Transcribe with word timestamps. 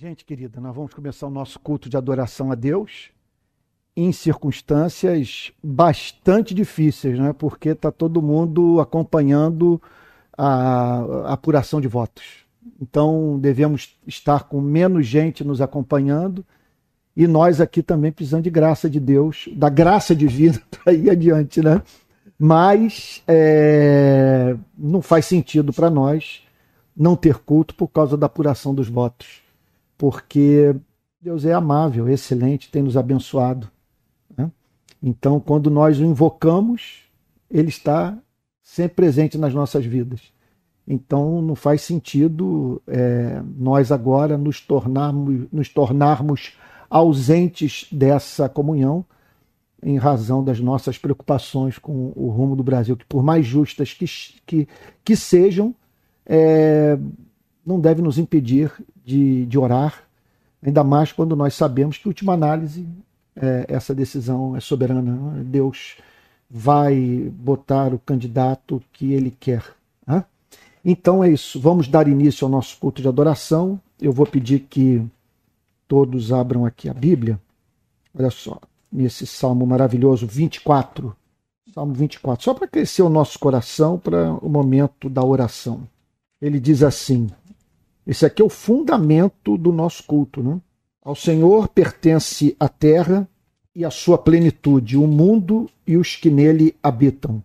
Gente 0.00 0.24
querida, 0.24 0.60
nós 0.60 0.76
vamos 0.76 0.94
começar 0.94 1.26
o 1.26 1.30
nosso 1.30 1.58
culto 1.58 1.88
de 1.88 1.96
adoração 1.96 2.52
a 2.52 2.54
Deus 2.54 3.10
em 3.96 4.12
circunstâncias 4.12 5.50
bastante 5.60 6.54
difíceis, 6.54 7.18
né? 7.18 7.32
porque 7.36 7.70
está 7.70 7.90
todo 7.90 8.22
mundo 8.22 8.78
acompanhando 8.80 9.82
a, 10.36 11.32
apuração 11.32 11.80
de 11.80 11.88
votos. 11.88 12.46
Então 12.80 13.40
devemos 13.40 13.98
estar 14.06 14.44
com 14.44 14.60
menos 14.60 15.04
gente 15.04 15.42
nos 15.42 15.60
acompanhando 15.60 16.46
e 17.16 17.26
nós 17.26 17.60
aqui 17.60 17.82
também 17.82 18.12
precisando 18.12 18.44
de 18.44 18.50
graça 18.50 18.88
de 18.88 19.00
Deus, 19.00 19.48
da 19.56 19.68
graça 19.68 20.14
divina 20.14 20.62
para 20.70 20.92
ir 20.92 21.10
adiante, 21.10 21.60
né? 21.60 21.82
Mas 22.38 23.20
é, 23.26 24.56
não 24.78 25.02
faz 25.02 25.26
sentido 25.26 25.72
para 25.72 25.90
nós 25.90 26.44
não 26.96 27.16
ter 27.16 27.38
culto 27.38 27.74
por 27.74 27.88
causa 27.88 28.16
da 28.16 28.26
apuração 28.26 28.72
dos 28.72 28.88
votos 28.88 29.47
porque 29.98 30.74
Deus 31.20 31.44
é 31.44 31.52
amável, 31.52 32.08
excelente, 32.08 32.70
tem 32.70 32.82
nos 32.82 32.96
abençoado. 32.96 33.68
Né? 34.36 34.50
Então, 35.02 35.40
quando 35.40 35.68
nós 35.68 35.98
o 35.98 36.04
invocamos, 36.04 37.02
ele 37.50 37.68
está 37.68 38.16
sempre 38.62 38.94
presente 38.94 39.36
nas 39.36 39.52
nossas 39.52 39.84
vidas. 39.84 40.32
Então, 40.86 41.42
não 41.42 41.54
faz 41.54 41.82
sentido 41.82 42.80
é, 42.86 43.42
nós 43.56 43.90
agora 43.92 44.38
nos 44.38 44.60
tornarmos, 44.60 45.46
nos 45.52 45.68
tornarmos 45.68 46.56
ausentes 46.88 47.86
dessa 47.92 48.48
comunhão 48.48 49.04
em 49.82 49.96
razão 49.98 50.42
das 50.42 50.60
nossas 50.60 50.96
preocupações 50.96 51.78
com 51.78 52.12
o 52.16 52.30
rumo 52.30 52.56
do 52.56 52.64
Brasil, 52.64 52.96
que 52.96 53.04
por 53.04 53.22
mais 53.22 53.44
justas 53.44 53.92
que, 53.92 54.06
que, 54.46 54.68
que 55.04 55.14
sejam, 55.14 55.74
é, 56.24 56.98
não 57.64 57.78
deve 57.78 58.02
nos 58.02 58.18
impedir 58.18 58.72
de, 59.08 59.46
de 59.46 59.58
orar, 59.58 60.04
ainda 60.62 60.84
mais 60.84 61.12
quando 61.12 61.34
nós 61.34 61.54
sabemos 61.54 61.96
que, 61.96 62.06
última 62.06 62.34
análise, 62.34 62.86
é, 63.34 63.64
essa 63.66 63.94
decisão 63.94 64.54
é 64.54 64.60
soberana. 64.60 65.42
Deus 65.44 65.96
vai 66.50 67.30
botar 67.32 67.94
o 67.94 67.98
candidato 67.98 68.82
que 68.92 69.14
ele 69.14 69.30
quer. 69.30 69.64
Né? 70.06 70.22
Então 70.84 71.24
é 71.24 71.30
isso. 71.30 71.58
Vamos 71.58 71.88
dar 71.88 72.06
início 72.06 72.44
ao 72.44 72.50
nosso 72.50 72.76
culto 72.78 73.00
de 73.00 73.08
adoração. 73.08 73.80
Eu 73.98 74.12
vou 74.12 74.26
pedir 74.26 74.60
que 74.68 75.02
todos 75.86 76.30
abram 76.30 76.66
aqui 76.66 76.86
a 76.86 76.94
Bíblia. 76.94 77.40
Olha 78.14 78.30
só, 78.30 78.60
nesse 78.92 79.26
salmo 79.26 79.66
maravilhoso 79.66 80.26
24. 80.26 81.16
Salmo 81.72 81.94
24, 81.94 82.44
só 82.44 82.52
para 82.52 82.68
crescer 82.68 83.02
o 83.02 83.08
nosso 83.08 83.38
coração 83.38 83.98
para 83.98 84.32
o 84.34 84.50
momento 84.50 85.08
da 85.08 85.24
oração. 85.24 85.88
Ele 86.40 86.60
diz 86.60 86.82
assim: 86.82 87.28
esse 88.08 88.24
aqui 88.24 88.40
é 88.40 88.44
o 88.44 88.48
fundamento 88.48 89.58
do 89.58 89.70
nosso 89.70 90.02
culto. 90.04 90.42
Né? 90.42 90.58
Ao 91.04 91.14
Senhor 91.14 91.68
pertence 91.68 92.56
a 92.58 92.66
terra 92.66 93.28
e 93.74 93.84
a 93.84 93.90
sua 93.90 94.16
plenitude, 94.16 94.96
o 94.96 95.06
mundo 95.06 95.68
e 95.86 95.94
os 95.98 96.16
que 96.16 96.30
nele 96.30 96.74
habitam. 96.82 97.44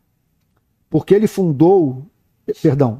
Porque 0.89 1.13
ele 1.13 1.27
fundou, 1.27 2.03
perdão, 2.61 2.99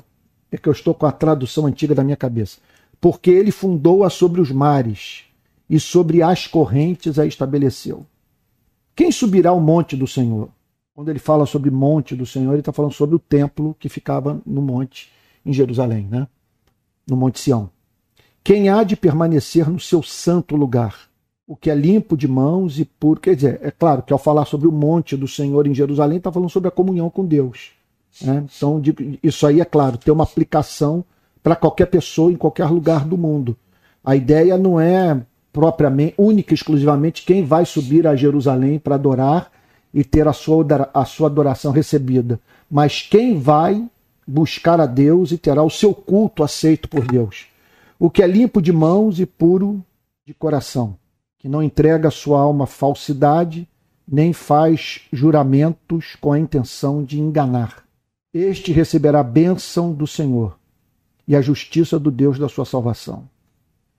é 0.52 0.58
que 0.58 0.68
eu 0.68 0.74
estou 0.74 0.94
com 0.94 1.06
a 1.06 1.12
tradução 1.12 1.66
antiga 1.66 1.96
da 1.96 2.04
minha 2.04 2.18
cabeça. 2.18 2.60
Porque 3.00 3.32
ele 3.32 3.50
fundou-a 3.50 4.10
sobre 4.10 4.42
os 4.42 4.52
mares 4.52 5.24
e 5.70 5.80
sobre 5.80 6.22
as 6.22 6.46
correntes 6.48 7.18
a 7.18 7.26
estabeleceu. 7.26 8.06
Quem 8.94 9.10
subirá 9.10 9.52
ao 9.52 9.62
monte 9.62 9.96
do 9.96 10.06
Senhor? 10.06 10.50
Quando 10.94 11.10
ele 11.10 11.18
fala 11.18 11.46
sobre 11.46 11.72
monte 11.72 12.14
do 12.14 12.26
Senhor, 12.26 12.52
ele 12.52 12.60
está 12.60 12.74
falando 12.74 12.92
sobre 12.92 13.16
o 13.16 13.20
templo 13.20 13.74
que 13.80 13.88
ficava 13.88 14.42
no 14.46 14.62
monte 14.62 15.10
em 15.46 15.54
Jerusalém, 15.54 16.08
né? 16.12 16.28
No 17.08 17.16
Monte 17.16 17.40
Sião. 17.40 17.70
Quem 18.44 18.70
há 18.70 18.84
de 18.84 18.96
permanecer 18.96 19.70
no 19.70 19.80
seu 19.80 20.04
santo 20.04 20.56
lugar? 20.56 21.10
O 21.48 21.56
que 21.56 21.70
é 21.70 21.76
limpo 21.76 22.18
de 22.18 22.28
mãos 22.28 22.80
e 22.80 22.86
puro. 22.86 23.20
Quer 23.20 23.36
dizer, 23.36 23.60
é 23.62 23.72
claro 23.72 24.02
que 24.02 24.14
ao 24.14 24.20
falar 24.20 24.46
sobre 24.46 24.68
o 24.68 24.72
monte 24.72 25.16
do 25.16 25.28
Senhor 25.28 25.68
em 25.68 25.74
Jerusalém, 25.74 26.18
está 26.18 26.32
falando 26.32 26.50
sobre 26.50 26.68
a 26.68 26.72
comunhão 26.72 27.10
com 27.10 27.26
Deus. 27.26 27.72
Né? 28.22 28.46
Então, 28.56 28.82
isso 29.22 29.48
aí, 29.48 29.62
é 29.62 29.66
claro, 29.66 29.98
tem 29.98 30.14
uma 30.14 30.24
aplicação 30.24 31.04
para 31.42 31.56
qualquer 31.56 31.88
pessoa 31.88 32.32
em 32.32 32.36
qualquer 32.36 32.66
lugar 32.68 33.06
do 33.06 33.18
mundo. 33.18 33.58
A 34.04 34.16
ideia 34.16 34.58
não 34.58 34.80
é 34.80 35.22
propriamente, 35.52 36.16
única 36.18 36.54
e 36.54 36.56
exclusivamente, 36.56 37.24
quem 37.24 37.46
vai 37.46 37.66
subir 37.66 38.08
a 38.08 38.16
Jerusalém 38.16 38.80
para 38.80 38.96
adorar 38.96 39.52
e 39.94 40.04
ter 40.04 40.28
a 40.28 40.34
sua, 40.34 40.66
a 40.94 41.06
sua 41.06 41.28
adoração 41.28 41.72
recebida, 41.72 42.40
mas 42.70 43.04
quem 43.04 43.38
vai 43.38 43.88
buscar 44.28 44.80
a 44.80 44.86
Deus 44.86 45.32
e 45.32 45.38
terá 45.38 45.64
o 45.64 45.70
seu 45.70 45.94
culto 45.94 46.44
aceito 46.44 46.88
por 46.88 47.06
Deus. 47.06 47.48
O 48.00 48.10
que 48.10 48.24
é 48.24 48.28
limpo 48.28 48.62
de 48.62 48.72
mãos 48.72 49.20
e 49.20 49.26
puro 49.26 49.84
de 50.26 50.34
coração, 50.34 50.98
que 51.38 51.48
não 51.48 51.62
entrega 51.62 52.08
a 52.08 52.12
sua 52.12 52.40
alma 52.40 52.66
falsidade, 52.66 53.68
nem 54.08 54.34
faz 54.34 55.02
juramentos 55.12 56.16
com 56.20 56.32
a 56.32 56.40
intenção 56.40 57.04
de 57.04 57.20
enganar. 57.20 57.84
Este 58.34 58.72
receberá 58.72 59.20
a 59.20 59.24
bênção 59.24 59.94
do 59.94 60.08
Senhor 60.08 60.58
e 61.28 61.36
a 61.36 61.42
justiça 61.42 62.00
do 62.00 62.12
Deus 62.12 62.38
da 62.38 62.50
sua 62.50 62.66
salvação. 62.66 63.30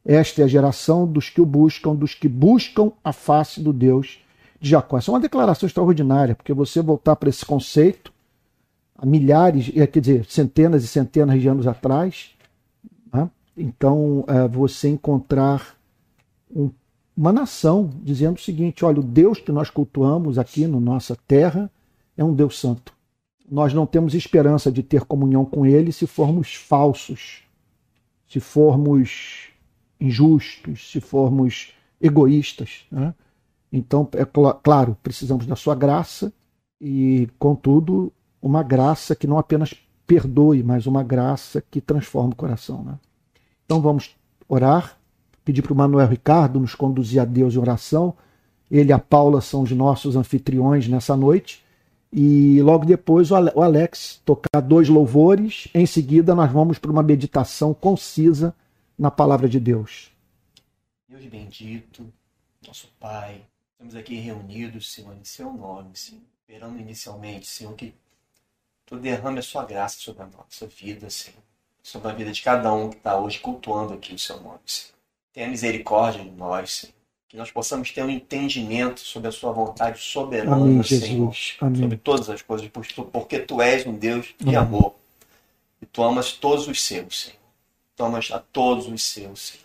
Esta 0.05 0.43
é 0.43 0.45
a 0.45 0.49
geração 0.49 1.06
dos 1.06 1.31
que 1.31 1.41
o 1.41 1.47
buscam, 1.47 1.95
dos 1.95 2.15
que 2.15 2.29
buscam 2.29 2.93
a 3.03 3.12
face 3.12 3.61
do 3.61 3.73
Deus 3.73 4.19
de 4.61 4.69
Jacó. 4.69 4.99
Essa 4.99 5.11
é 5.11 5.15
uma 5.15 5.21
declaração 5.21 5.67
extraordinária, 5.67 6.35
porque 6.35 6.53
você 6.53 6.83
voltar 6.83 7.17
para 7.17 7.31
esse 7.31 7.45
conceito 7.45 8.12
há 8.97 9.05
milhares, 9.05 9.71
eh, 9.75 9.87
quer 9.87 10.00
dizer, 10.00 10.25
centenas 10.27 10.84
e 10.84 10.88
centenas 10.88 11.41
de 11.41 11.49
anos 11.49 11.66
atrás. 11.66 12.31
Né? 13.12 13.28
Então, 13.56 14.25
é, 14.27 14.49
você 14.49 14.88
encontrar 14.88 15.77
um, 16.55 16.71
uma 17.16 17.32
nação 17.32 17.91
dizendo 18.03 18.37
o 18.37 18.41
seguinte: 18.41 18.84
olha, 18.84 19.00
o 19.00 19.03
Deus 19.03 19.41
que 19.41 19.53
nós 19.53 19.71
cultuamos 19.71 20.38
aqui 20.38 20.66
na 20.66 20.81
nossa 20.81 21.16
terra 21.27 21.71
é 22.16 22.25
um 22.25 22.34
Deus 22.34 22.59
santo. 22.59 22.93
Nós 23.50 23.75
não 23.75 23.87
temos 23.87 24.15
esperança 24.15 24.72
de 24.72 24.82
ter 24.82 25.03
comunhão 25.03 25.44
com 25.44 25.66
Ele 25.66 25.93
se 25.93 26.06
formos 26.06 26.55
falsos, 26.55 27.43
se 28.26 28.41
formos 28.41 29.50
injustos, 30.00 30.91
se 30.91 31.00
formos 31.00 31.72
egoístas. 32.00 32.87
Né? 32.91 33.15
Então, 33.71 34.09
é 34.12 34.25
cl 34.25 34.55
claro, 34.62 34.97
precisamos 35.03 35.47
da 35.47 35.56
Sua 35.56 35.75
graça 35.75 36.32
e, 36.81 37.28
contudo, 37.38 38.12
uma 38.44 38.62
graça 38.62 39.16
que 39.16 39.27
não 39.27 39.38
apenas 39.38 39.75
perdoe, 40.06 40.62
mas 40.62 40.87
uma 40.87 41.03
graça 41.03 41.65
que 41.71 41.81
transforma 41.81 42.34
o 42.34 42.37
coração. 42.37 42.84
Né? 42.84 42.99
Então 43.65 43.81
vamos 43.81 44.15
orar, 44.47 44.99
pedir 45.43 45.62
para 45.62 45.72
o 45.72 45.77
Manuel 45.77 46.06
Ricardo 46.06 46.60
nos 46.60 46.75
conduzir 46.75 47.22
a 47.22 47.25
Deus 47.25 47.55
em 47.55 47.59
oração. 47.59 48.15
Ele 48.71 48.91
e 48.91 48.93
a 48.93 48.99
Paula 48.99 49.41
são 49.41 49.62
os 49.62 49.71
nossos 49.72 50.15
anfitriões 50.15 50.87
nessa 50.87 51.16
noite. 51.16 51.65
E 52.12 52.60
logo 52.60 52.84
depois 52.84 53.31
o 53.31 53.34
Alex 53.34 54.21
tocar 54.27 54.61
dois 54.61 54.91
louvores. 54.91 55.69
Em 55.75 55.87
seguida, 55.87 56.34
nós 56.34 56.53
vamos 56.53 56.78
para 56.78 56.91
uma 56.91 57.03
meditação 57.03 57.72
concisa 57.72 58.55
na 58.99 59.11
palavra 59.11 59.49
de 59.49 59.59
Deus. 59.59 60.12
Deus 61.09 61.25
bendito, 61.25 62.06
nosso 62.66 62.88
Pai, 63.00 63.41
estamos 63.72 63.97
aqui 63.97 64.16
reunidos, 64.16 64.93
Senhor, 64.93 65.16
em 65.16 65.25
seu 65.25 65.50
nome, 65.50 65.91
Senhor. 65.94 66.21
Esperando 66.47 66.78
inicialmente, 66.78 67.47
Senhor, 67.47 67.72
que 67.75 67.94
tu 68.87 68.97
derrame 68.97 69.39
a 69.39 69.43
sua 69.43 69.65
graça 69.65 69.97
sobre 69.99 70.22
a 70.22 70.27
nossa 70.27 70.67
vida, 70.67 71.09
Senhor. 71.11 71.39
Sobre 71.83 72.11
a 72.11 72.15
vida 72.15 72.33
de 72.33 72.43
cada 72.43 72.72
um 72.72 72.91
que 72.91 72.97
está 72.97 73.19
hoje 73.19 73.39
cultuando 73.39 73.95
aqui 73.95 74.15
o 74.15 74.19
seu 74.19 74.41
nome, 74.41 74.61
Senhor. 74.65 74.95
Tenha 75.33 75.49
misericórdia 75.49 76.22
de 76.22 76.31
nós, 76.31 76.72
Senhor. 76.72 76.94
Que 77.28 77.37
nós 77.37 77.50
possamos 77.50 77.91
ter 77.91 78.03
um 78.03 78.11
entendimento 78.11 79.00
sobre 79.00 79.28
a 79.28 79.33
sua 79.33 79.53
vontade 79.53 79.99
soberana, 80.00 80.56
Amém, 80.56 80.83
Senhor. 80.83 81.34
Amém. 81.61 81.83
Sobre 81.83 81.97
todas 81.97 82.31
as 82.31 82.43
coisas, 82.43 82.71
porque 83.12 83.41
tu 83.41 83.61
és 83.61 83.87
um 83.87 83.94
Deus 83.94 84.34
de 84.39 84.55
amor. 84.55 84.94
E 85.83 85.87
tu 85.87 86.03
amas 86.03 86.33
todos 86.33 86.69
os 86.69 86.83
seus, 86.83 87.23
Senhor. 87.23 87.39
Tu 87.97 88.05
amas 88.05 88.31
a 88.31 88.39
todos 88.39 88.87
os 88.87 89.03
seus, 89.03 89.41
Senhor. 89.41 89.65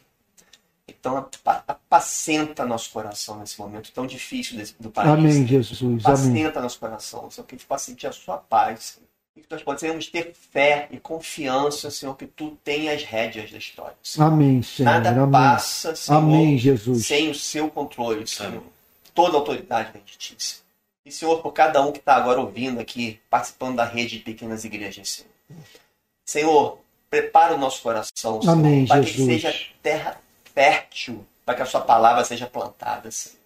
Então, 0.88 1.30
apacenta 1.68 2.66
nosso 2.66 2.90
coração 2.92 3.40
nesse 3.40 3.60
momento 3.60 3.92
tão 3.92 4.08
difícil 4.08 4.60
do 4.80 4.90
país. 4.90 5.08
Amém, 5.08 5.46
Jesus. 5.46 6.04
Apacenta 6.04 6.50
Amém. 6.50 6.64
nosso 6.64 6.80
coração, 6.80 7.30
Senhor, 7.30 7.46
que 7.46 7.56
a 7.56 7.58
gente 7.58 7.68
possa 7.68 7.86
sentir 7.86 8.08
a 8.08 8.12
sua 8.12 8.38
paz, 8.38 8.84
Senhor 8.84 9.09
e 9.40 9.42
que 9.42 9.48
nós 9.50 9.64
possamos 9.64 10.08
ter 10.08 10.34
fé 10.34 10.88
e 10.92 11.00
confiança, 11.00 11.90
Senhor, 11.90 12.16
que 12.16 12.26
tu 12.28 12.58
tem 12.64 12.90
as 12.90 13.04
rédeas 13.04 13.52
da 13.52 13.58
história. 13.58 13.96
Senhor. 14.04 14.28
Amém, 14.28 14.62
Senhor. 14.62 14.92
Nada 14.92 15.10
Amém. 15.12 15.32
passa, 15.32 15.96
Senhor, 15.96 16.18
Amém, 16.18 16.58
Jesus. 16.58 17.08
sem 17.08 17.30
o 17.30 17.36
seu 17.36 17.70
controle, 17.70 18.28
Senhor. 18.28 18.50
Amém. 18.50 18.64
Toda 19.14 19.38
a 19.38 19.40
autoridade 19.40 19.92
vem 19.94 20.02
de 20.06 20.18
ti, 20.18 20.36
Senhor. 20.38 20.64
E, 21.06 21.12
Senhor, 21.12 21.42
por 21.42 21.54
cada 21.54 21.82
um 21.82 21.92
que 21.92 22.00
está 22.00 22.16
agora 22.16 22.40
ouvindo 22.40 22.80
aqui, 22.80 23.20
participando 23.30 23.78
da 23.78 23.86
rede 23.86 24.18
de 24.18 24.24
pequenas 24.24 24.64
igrejas, 24.66 25.10
Senhor. 25.10 25.64
Senhor, 26.26 26.80
prepara 27.10 27.56
o 27.56 27.58
nosso 27.58 27.82
coração, 27.82 28.42
Senhor, 28.42 28.54
Amém, 28.54 28.86
para 28.86 29.02
Jesus. 29.02 29.16
que 29.16 29.48
seja 29.48 29.66
terra 29.82 30.20
fértil, 30.54 31.26
para 31.46 31.56
que 31.56 31.62
a 31.62 31.66
sua 31.66 31.82
palavra 31.82 32.24
seja 32.26 32.46
plantada, 32.46 33.10
Senhor. 33.10 33.39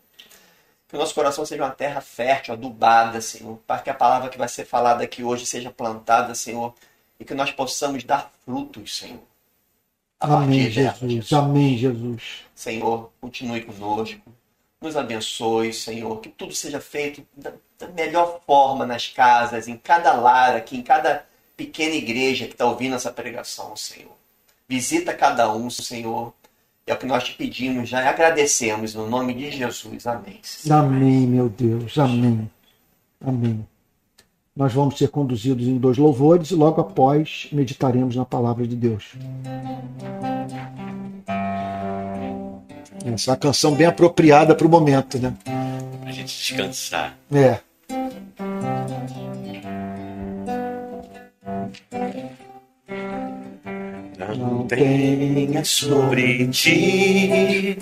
Que 0.93 0.97
o 0.97 0.99
nosso 0.99 1.15
coração 1.15 1.43
seja 1.43 1.63
uma 1.63 1.71
terra 1.71 2.01
fértil, 2.01 2.53
adubada, 2.53 3.19
Senhor. 3.19 3.57
Para 3.65 3.81
que 3.81 3.89
a 3.89 3.95
palavra 3.95 4.29
que 4.29 4.37
vai 4.37 4.47
ser 4.47 4.63
falada 4.63 5.03
aqui 5.03 5.23
hoje 5.23 5.43
seja 5.43 5.71
plantada, 5.71 6.35
Senhor. 6.35 6.71
E 7.19 7.25
que 7.25 7.33
nós 7.33 7.49
possamos 7.49 8.03
dar 8.03 8.31
frutos, 8.45 8.95
Senhor. 8.97 9.23
Amém, 10.19 10.69
Jesus. 10.69 11.33
Amém, 11.33 11.75
Jesus. 11.79 12.43
Senhor, 12.53 13.11
continue 13.19 13.61
conosco. 13.61 14.21
Nos 14.79 14.95
abençoe, 14.95 15.73
Senhor. 15.73 16.21
Que 16.21 16.29
tudo 16.29 16.53
seja 16.53 16.79
feito 16.79 17.25
da, 17.35 17.53
da 17.79 17.87
melhor 17.87 18.41
forma 18.45 18.85
nas 18.85 19.07
casas, 19.07 19.67
em 19.67 19.75
cada 19.75 20.13
lar 20.13 20.55
aqui, 20.55 20.77
em 20.77 20.83
cada 20.83 21.25
pequena 21.57 21.95
igreja 21.95 22.45
que 22.45 22.53
está 22.53 22.67
ouvindo 22.67 22.95
essa 22.95 23.11
pregação, 23.11 23.75
Senhor. 23.75 24.15
Visita 24.69 25.11
cada 25.11 25.51
um, 25.51 25.71
Senhor. 25.71 26.31
É 26.85 26.93
o 26.93 26.97
que 26.97 27.05
nós 27.05 27.23
te 27.23 27.33
pedimos 27.33 27.87
já 27.87 28.03
e 28.03 28.07
agradecemos 28.07 28.93
no 28.93 29.09
nome 29.09 29.33
de 29.33 29.51
Jesus. 29.51 30.05
Amém. 30.05 30.39
Senhor. 30.41 30.79
Amém, 30.79 31.25
meu 31.25 31.47
Deus. 31.47 31.97
Amém. 31.97 32.49
Amém. 33.25 33.65
Nós 34.55 34.73
vamos 34.73 34.97
ser 34.97 35.07
conduzidos 35.07 35.65
em 35.65 35.77
dois 35.77 35.97
louvores 35.97 36.51
e 36.51 36.55
logo 36.55 36.81
após 36.81 37.47
meditaremos 37.51 38.15
na 38.15 38.25
palavra 38.25 38.67
de 38.67 38.75
Deus. 38.75 39.13
Essa 43.05 43.31
é 43.31 43.31
uma 43.31 43.37
canção 43.37 43.73
bem 43.73 43.87
apropriada 43.87 44.53
para 44.53 44.67
o 44.67 44.69
momento, 44.69 45.17
né? 45.17 45.33
Pra 46.01 46.11
gente 46.11 46.27
descansar. 46.27 47.17
É. 47.31 47.59
tenha 54.75 55.63
sobre 55.63 56.47
ti 56.47 57.77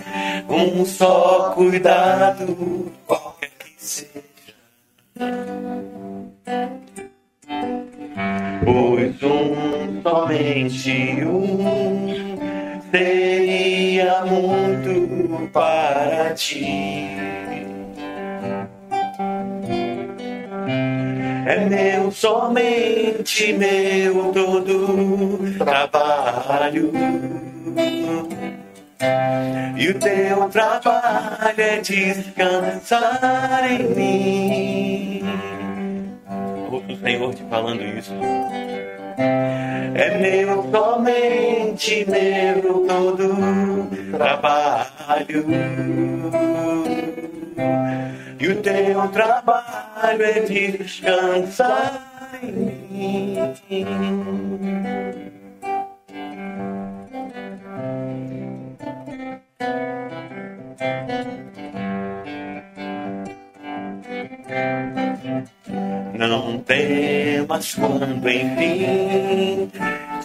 um 0.49 0.85
só 0.85 1.51
cuidado, 1.55 2.91
qualquer 3.05 3.51
que 3.59 3.73
seja. 3.77 4.23
Pois 8.63 9.23
um, 9.23 10.01
somente 10.01 11.25
um, 11.25 11.50
somente 22.21 23.51
meu 23.53 24.31
todo 24.31 25.39
trabalho. 25.57 26.91
E 29.75 29.89
o 29.89 29.99
teu 29.99 30.47
trabalho 30.49 31.55
é 31.57 31.77
descansar 31.77 33.71
em 33.71 33.83
mim. 33.95 35.23
Ouço 36.71 36.93
o 36.93 36.97
Senhor 36.99 37.33
te 37.33 37.43
falando 37.49 37.81
isso. 37.81 38.13
É 39.17 40.17
meu, 40.19 40.69
somente 40.71 42.05
meu 42.07 42.85
todo 42.87 43.89
trabalho. 44.11 45.45
E 48.39 48.47
o 48.47 48.61
teu 48.61 49.07
trabalho 49.07 50.23
é 50.23 50.39
descansar 50.41 52.10
Não 66.17 66.59
temas 66.59 67.75
quando 67.75 68.29
enfim 68.29 69.69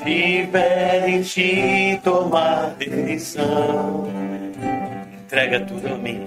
tiveres 0.05 1.29
de 1.29 1.99
tomar 2.05 2.71
decisão. 2.77 4.09
Entrega 5.25 5.61
tudo 5.61 5.89
a 5.89 5.99
mim. 5.99 6.27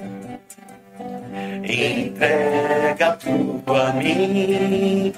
Entrega 1.64 3.18
tudo 3.18 3.76
a 3.76 3.94
mim. 3.94 5.14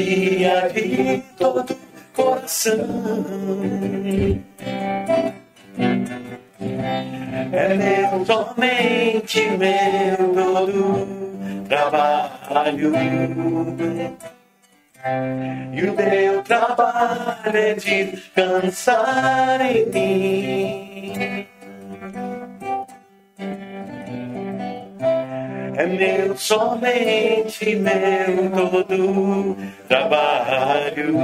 Confia 0.00 0.70
de 0.72 1.22
todo 1.36 1.76
coração. 2.14 2.78
É 7.52 7.74
meu, 7.74 8.24
somente 8.24 9.42
meu 9.58 10.32
todo 10.32 11.06
trabalho. 11.68 12.92
E 15.74 15.84
o 15.84 15.94
teu 15.94 16.42
trabalho 16.44 17.56
é 17.56 17.74
descansar 17.74 19.60
em 19.60 19.86
mim. 19.86 21.46
É 25.80 25.86
meu, 25.86 26.36
somente 26.36 27.74
meu 27.76 28.50
todo 28.50 29.56
trabalho. 29.88 31.16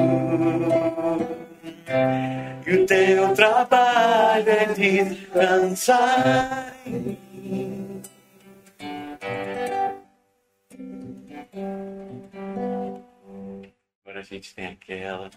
E 2.66 2.74
o 2.74 2.86
teu 2.86 3.34
trabalho 3.34 4.48
é 4.48 4.64
descansar. 4.72 6.74
Agora 14.06 14.20
a 14.20 14.22
gente 14.22 14.54
tem 14.54 14.68
aquela. 14.68 15.28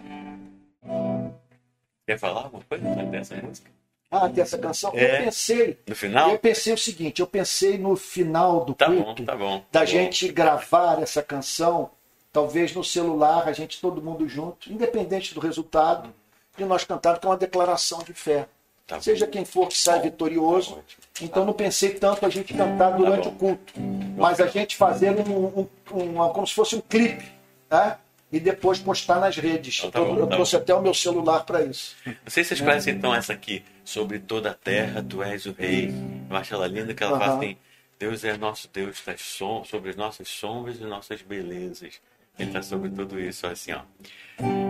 Quer 2.08 2.18
falar 2.18 2.44
alguma 2.44 2.64
coisa 2.64 2.86
dessa 3.08 3.36
música? 3.36 3.70
Ah, 4.12 4.28
tem 4.28 4.42
essa 4.42 4.58
canção. 4.58 4.92
É. 4.96 5.20
Eu 5.20 5.24
pensei. 5.26 5.78
No 5.88 5.96
final? 5.96 6.32
Eu 6.32 6.40
pensei 6.40 6.74
o 6.74 6.78
seguinte, 6.78 7.20
eu 7.22 7.28
pensei 7.28 7.78
no 7.78 7.96
final 7.96 8.66
do 8.66 8.74
Tá 8.74 8.90
bom, 8.90 9.04
culto 9.04 9.24
tá 9.24 9.36
bom. 9.36 9.58
da 9.72 9.80
Tá 9.80 9.80
bom. 9.82 9.86
gente 9.86 10.28
gravar 10.32 11.02
essa 11.02 11.22
canção, 11.22 11.92
talvez 12.34 12.74
no 12.74 12.84
celular, 12.84 13.48
a 13.48 13.54
gente 13.54 13.80
todo 13.80 14.02
mundo 14.02 14.28
junto, 14.28 14.72
independente 14.72 15.34
do 15.36 15.40
resultado, 15.40 16.14
e 16.58 16.64
nós 16.66 16.84
cantarmos 16.84 17.22
com 17.22 17.28
uma 17.30 17.38
declaração 17.38 18.00
de 18.04 18.14
fé. 18.14 18.48
Tá 18.88 18.96
bom. 18.96 19.02
Seja 19.04 19.28
quem 19.28 19.46
for 19.46 19.68
que 19.68 19.78
sai 19.78 20.02
vitorioso. 20.02 20.76
Tá. 20.76 20.82
Então 21.22 21.46
não 21.46 21.54
pensei 21.54 21.92
tanto 21.92 22.26
a 22.26 22.30
gente 22.30 22.54
cantar 22.56 22.90
durante 22.98 23.26
bom. 23.30 23.36
o 23.36 23.36
culto, 23.36 23.74
mas 24.18 24.40
a 24.40 24.48
gente 24.48 24.76
fazer 24.76 25.12
um, 25.12 25.60
um- 25.60 25.68
uma- 25.94 26.30
como 26.32 26.48
se 26.48 26.54
fosse 26.56 26.76
um 26.76 26.82
clipe, 26.82 27.24
né? 27.70 27.98
E 28.32 28.40
depois 28.40 28.80
postar 28.80 29.20
nas 29.20 29.36
redes. 29.38 29.80
Então 29.84 29.92
tá 29.92 30.00
eu 30.00 30.16
bom, 30.16 30.28
tá 30.28 30.36
trouxe 30.36 30.56
até 30.56 30.74
o 30.74 30.82
meu 30.82 30.94
celular 30.96 31.46
para 31.46 31.62
isso. 31.64 31.96
Não 32.06 32.14
sei 32.28 32.44
se 32.44 32.50
vocês 32.50 32.62
conhecem 32.62 32.96
então 32.96 33.14
essa 33.14 33.34
aqui. 33.34 33.64
Sobre 33.90 34.20
toda 34.20 34.52
a 34.52 34.54
terra, 34.54 35.02
tu 35.02 35.24
és 35.24 35.48
o 35.48 35.52
rei. 35.52 35.92
Eu 36.30 36.36
acho 36.38 36.54
ela 36.54 36.68
linda 36.68 36.94
que 36.94 37.04
ela 37.04 37.14
Aham. 37.14 37.26
fala 37.26 37.38
assim: 37.40 37.58
Deus 37.98 38.24
é 38.24 38.38
nosso 38.38 38.70
Deus 38.72 39.02
das 39.04 39.20
som 39.20 39.64
sobre 39.64 39.90
as 39.90 39.96
nossas 39.96 40.28
sombras 40.28 40.80
e 40.80 40.84
nossas 40.84 41.24
belezas. 41.24 42.00
Ele 42.38 42.50
está 42.50 42.62
sobre 42.62 42.92
tudo 42.92 43.20
isso, 43.20 43.48
assim, 43.48 43.72
ó. 43.72 43.82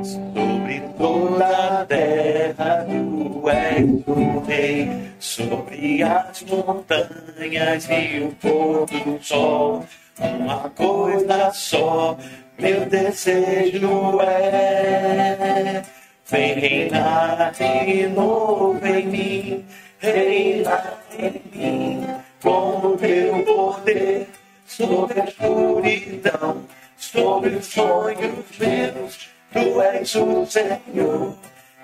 Sobre 0.06 0.80
toda 0.98 1.82
a 1.82 1.86
terra, 1.86 2.86
tu 2.88 3.50
és 3.50 4.08
o 4.08 4.40
rei. 4.40 4.88
Sobre 5.20 6.02
as 6.02 6.42
montanhas 6.44 7.90
e 7.90 8.22
o 8.22 8.32
pôr 8.36 8.86
do 8.86 9.22
sol. 9.22 9.86
Uma 10.18 10.70
coisa 10.70 11.52
só, 11.52 12.18
meu 12.58 12.86
desejo 12.86 14.22
é. 14.22 15.99
Vem 16.32 16.54
reinar 16.54 17.52
de 17.54 18.08
novo 18.08 18.86
em 18.86 19.06
mim, 19.08 19.66
reinar 20.00 21.00
em 21.18 21.42
mim, 21.52 22.08
com 22.42 22.88
o 22.88 22.98
teu 22.98 23.44
poder 23.44 24.28
sobre 24.68 25.22
a 25.22 25.26
escuridão, 25.26 26.64
sobre 26.98 27.56
os 27.56 27.66
sonhos 27.66 28.46
meus, 28.60 29.30
tu 29.52 29.82
és 29.82 30.16
o 30.16 30.46
Senhor 30.46 31.36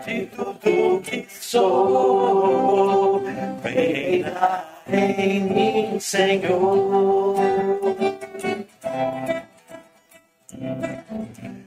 de 0.06 0.26
tudo 0.28 1.02
que 1.02 1.26
sou. 1.28 3.20
Vem 3.64 3.74
reinar 3.74 4.70
em 4.88 5.40
mim, 5.40 6.00
Senhor. 6.00 7.36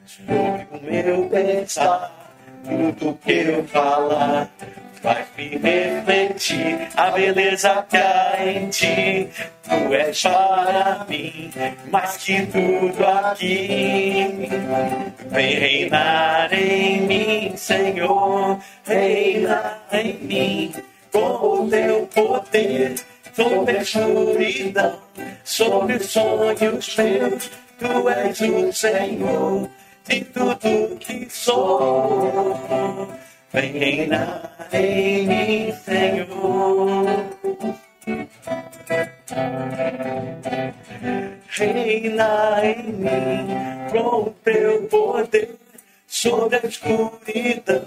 sobre 0.07 0.67
o 0.71 0.81
meu 0.83 1.29
pensar, 1.29 2.18
tudo 2.65 3.19
que 3.25 3.33
eu 3.33 3.65
falar. 3.65 4.49
Faz-me 5.01 5.59
refletir 5.59 6.89
a 6.97 7.11
beleza 7.13 7.87
que 7.89 7.97
há 7.97 8.45
em 8.45 8.69
ti. 8.69 9.29
Tu 9.63 9.95
és 9.95 10.23
para 10.23 11.07
mim 11.09 11.51
mais 11.91 12.17
que 12.17 12.47
tudo 12.47 13.07
aqui. 13.07 14.49
Vem 15.31 15.55
reinar 15.55 16.53
em 16.53 17.03
mim, 17.03 17.57
Senhor. 17.57 18.59
Reinar 18.85 19.83
em 19.93 20.15
mim 20.15 20.75
com 21.13 21.65
o 21.65 21.71
teu 21.71 22.09
poder 22.09 22.95
sobre 23.35 23.79
a 23.79 23.83
escuridão, 23.83 24.99
sobre 25.45 25.95
os 25.95 26.07
sonhos 26.07 26.97
meus. 26.97 27.51
Tu 27.79 28.09
és 28.09 28.41
o 28.41 28.73
Senhor 28.73 29.71
de 30.09 30.25
tudo 30.25 30.97
que 30.99 31.29
sou. 31.31 32.57
Vem 33.53 33.73
reinar 33.73 34.69
em 34.73 35.27
mim, 35.27 35.73
Senhor. 35.85 37.07
Reina 41.49 42.61
em 42.65 42.93
mim 42.93 43.49
com 43.91 44.33
teu 44.45 44.83
poder 44.89 45.59
sobre 46.21 46.57
a 46.57 46.67
escuridão, 46.67 47.87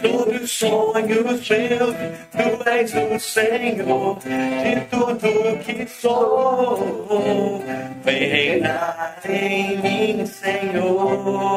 sobre 0.00 0.36
os 0.36 0.50
sonhos 0.52 1.48
meus. 1.48 1.96
Tu 2.30 2.68
és 2.68 2.94
o 2.94 3.18
Senhor 3.18 4.18
de 4.20 4.80
tudo 4.88 5.58
que 5.64 5.86
sou. 5.88 7.60
Vem 8.04 8.28
reinar 8.28 9.20
em 9.28 9.78
mim, 9.78 10.26
Senhor. 10.26 11.56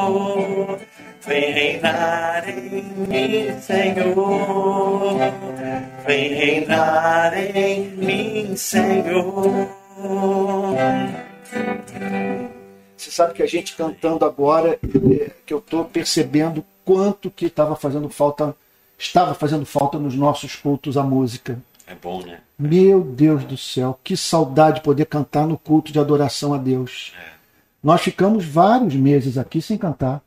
Vem 1.27 1.51
reinar 1.51 2.49
em 2.49 2.81
mim, 3.07 3.59
Senhor. 3.59 5.33
Vem 6.07 6.33
reinar 6.33 7.33
em 7.37 7.81
mim, 7.97 8.55
Senhor. 8.55 9.69
Você 12.99 13.11
sabe 13.11 13.33
que 13.33 13.41
a 13.41 13.47
gente 13.47 13.77
cantando 13.77 14.25
agora, 14.25 14.77
é, 14.83 15.31
que 15.45 15.53
eu 15.53 15.59
estou 15.59 15.85
percebendo 15.85 16.65
quanto 16.83 17.31
que 17.31 17.45
estava 17.45 17.73
fazendo 17.73 18.09
falta, 18.09 18.53
estava 18.97 19.33
fazendo 19.33 19.65
falta 19.65 19.97
nos 19.97 20.15
nossos 20.15 20.57
cultos 20.57 20.97
a 20.97 21.03
música. 21.03 21.57
É 21.87 21.95
bom, 21.95 22.21
né? 22.21 22.41
Meu 22.57 22.99
Deus 22.99 23.45
do 23.45 23.55
céu, 23.55 23.97
que 24.03 24.17
saudade 24.17 24.81
poder 24.81 25.05
cantar 25.05 25.47
no 25.47 25.57
culto 25.57 25.93
de 25.93 25.99
adoração 25.99 26.53
a 26.53 26.57
Deus. 26.57 27.13
É. 27.17 27.29
Nós 27.81 28.01
ficamos 28.01 28.43
vários 28.43 28.93
meses 28.95 29.37
aqui 29.37 29.61
sem 29.61 29.77
cantar, 29.77 30.21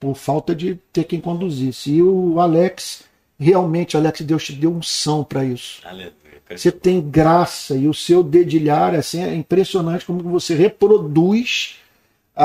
por 0.00 0.14
falta 0.14 0.54
de 0.54 0.76
ter 0.90 1.04
quem 1.04 1.20
conduzisse. 1.20 1.90
E 1.90 2.02
o 2.02 2.40
Alex, 2.40 3.04
realmente, 3.38 3.94
Alex, 3.94 4.22
Deus 4.22 4.42
te 4.42 4.54
deu 4.54 4.72
unção 4.72 5.22
para 5.22 5.44
isso. 5.44 5.82
Aleluia. 5.84 6.14
Você 6.48 6.72
tem 6.72 6.98
graça 6.98 7.74
e 7.74 7.86
o 7.86 7.92
seu 7.92 8.22
dedilhar 8.22 8.94
assim, 8.94 9.22
é 9.22 9.34
impressionante 9.34 10.06
como 10.06 10.22
você 10.22 10.54
reproduz 10.54 11.80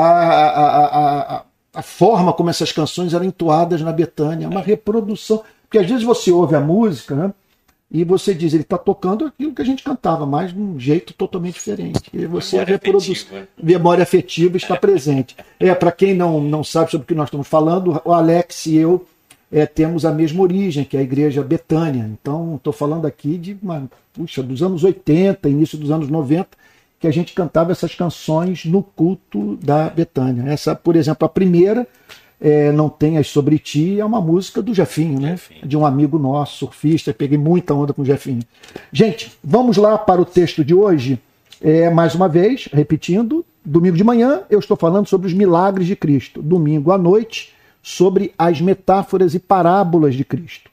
a, 0.00 1.36
a, 1.36 1.44
a, 1.74 1.82
forma 1.82 2.32
como 2.32 2.50
essas 2.50 2.72
canções 2.72 3.12
eram 3.12 3.24
entoadas 3.24 3.82
na 3.82 3.92
Betânia. 3.92 4.46
É 4.46 4.48
uma 4.48 4.62
reprodução. 4.62 5.42
Porque 5.64 5.78
às 5.78 5.88
vezes 5.88 6.02
você 6.02 6.30
ouve 6.30 6.54
a 6.54 6.60
música 6.60 7.14
né, 7.14 7.32
e 7.90 8.04
você 8.04 8.34
diz, 8.34 8.54
ele 8.54 8.62
está 8.62 8.78
tocando 8.78 9.26
aquilo 9.26 9.52
que 9.52 9.62
a 9.62 9.64
gente 9.64 9.82
cantava, 9.82 10.24
mas 10.24 10.52
de 10.52 10.58
um 10.58 10.80
jeito 10.80 11.12
totalmente 11.12 11.54
diferente. 11.54 12.02
E 12.12 12.24
você 12.24 12.56
Memória 12.56 12.74
reproduz. 12.74 13.04
afetiva. 13.04 13.48
Memória 13.62 14.02
afetiva 14.02 14.56
está 14.56 14.76
presente. 14.76 15.36
É, 15.60 15.74
para 15.74 15.92
quem 15.92 16.14
não, 16.14 16.40
não 16.40 16.64
sabe 16.64 16.90
sobre 16.90 17.04
o 17.04 17.08
que 17.08 17.14
nós 17.14 17.28
estamos 17.28 17.46
falando, 17.46 18.00
o 18.04 18.12
Alex 18.12 18.66
e 18.66 18.76
eu 18.76 19.06
é, 19.52 19.66
temos 19.66 20.06
a 20.06 20.10
mesma 20.10 20.42
origem, 20.42 20.84
que 20.84 20.96
é 20.96 21.00
a 21.00 21.02
igreja 21.02 21.42
Betânia. 21.42 22.08
Então, 22.10 22.56
estou 22.56 22.72
falando 22.72 23.06
aqui 23.06 23.36
de 23.36 23.56
uma, 23.62 23.88
puxa, 24.14 24.42
dos 24.42 24.62
anos 24.62 24.82
80, 24.82 25.46
início 25.48 25.76
dos 25.76 25.90
anos 25.90 26.08
90, 26.08 26.48
que 27.02 27.08
a 27.08 27.10
gente 27.10 27.34
cantava 27.34 27.72
essas 27.72 27.96
canções 27.96 28.64
no 28.64 28.80
culto 28.80 29.56
da 29.56 29.90
Betânia. 29.90 30.48
Essa, 30.48 30.72
por 30.72 30.94
exemplo, 30.94 31.26
a 31.26 31.28
primeira, 31.28 31.84
é, 32.40 32.70
Não 32.70 32.88
Tenhas 32.88 33.26
Sobre 33.26 33.58
Ti, 33.58 33.98
é 33.98 34.04
uma 34.04 34.20
música 34.20 34.62
do 34.62 34.72
Jefinho, 34.72 35.18
né? 35.18 35.30
Jefinho. 35.30 35.66
De 35.66 35.76
um 35.76 35.84
amigo 35.84 36.16
nosso, 36.16 36.58
surfista, 36.58 37.12
peguei 37.12 37.36
muita 37.36 37.74
onda 37.74 37.92
com 37.92 38.02
o 38.02 38.04
Jefinho. 38.04 38.44
Gente, 38.92 39.36
vamos 39.42 39.76
lá 39.76 39.98
para 39.98 40.22
o 40.22 40.24
texto 40.24 40.64
de 40.64 40.72
hoje. 40.72 41.18
É, 41.60 41.90
mais 41.90 42.14
uma 42.14 42.28
vez, 42.28 42.68
repetindo, 42.72 43.44
domingo 43.64 43.96
de 43.96 44.04
manhã 44.04 44.42
eu 44.48 44.60
estou 44.60 44.76
falando 44.76 45.08
sobre 45.08 45.26
os 45.26 45.32
milagres 45.32 45.88
de 45.88 45.96
Cristo. 45.96 46.40
Domingo 46.40 46.92
à 46.92 46.98
noite, 46.98 47.52
sobre 47.82 48.32
as 48.38 48.60
metáforas 48.60 49.34
e 49.34 49.40
parábolas 49.40 50.14
de 50.14 50.24
Cristo. 50.24 50.70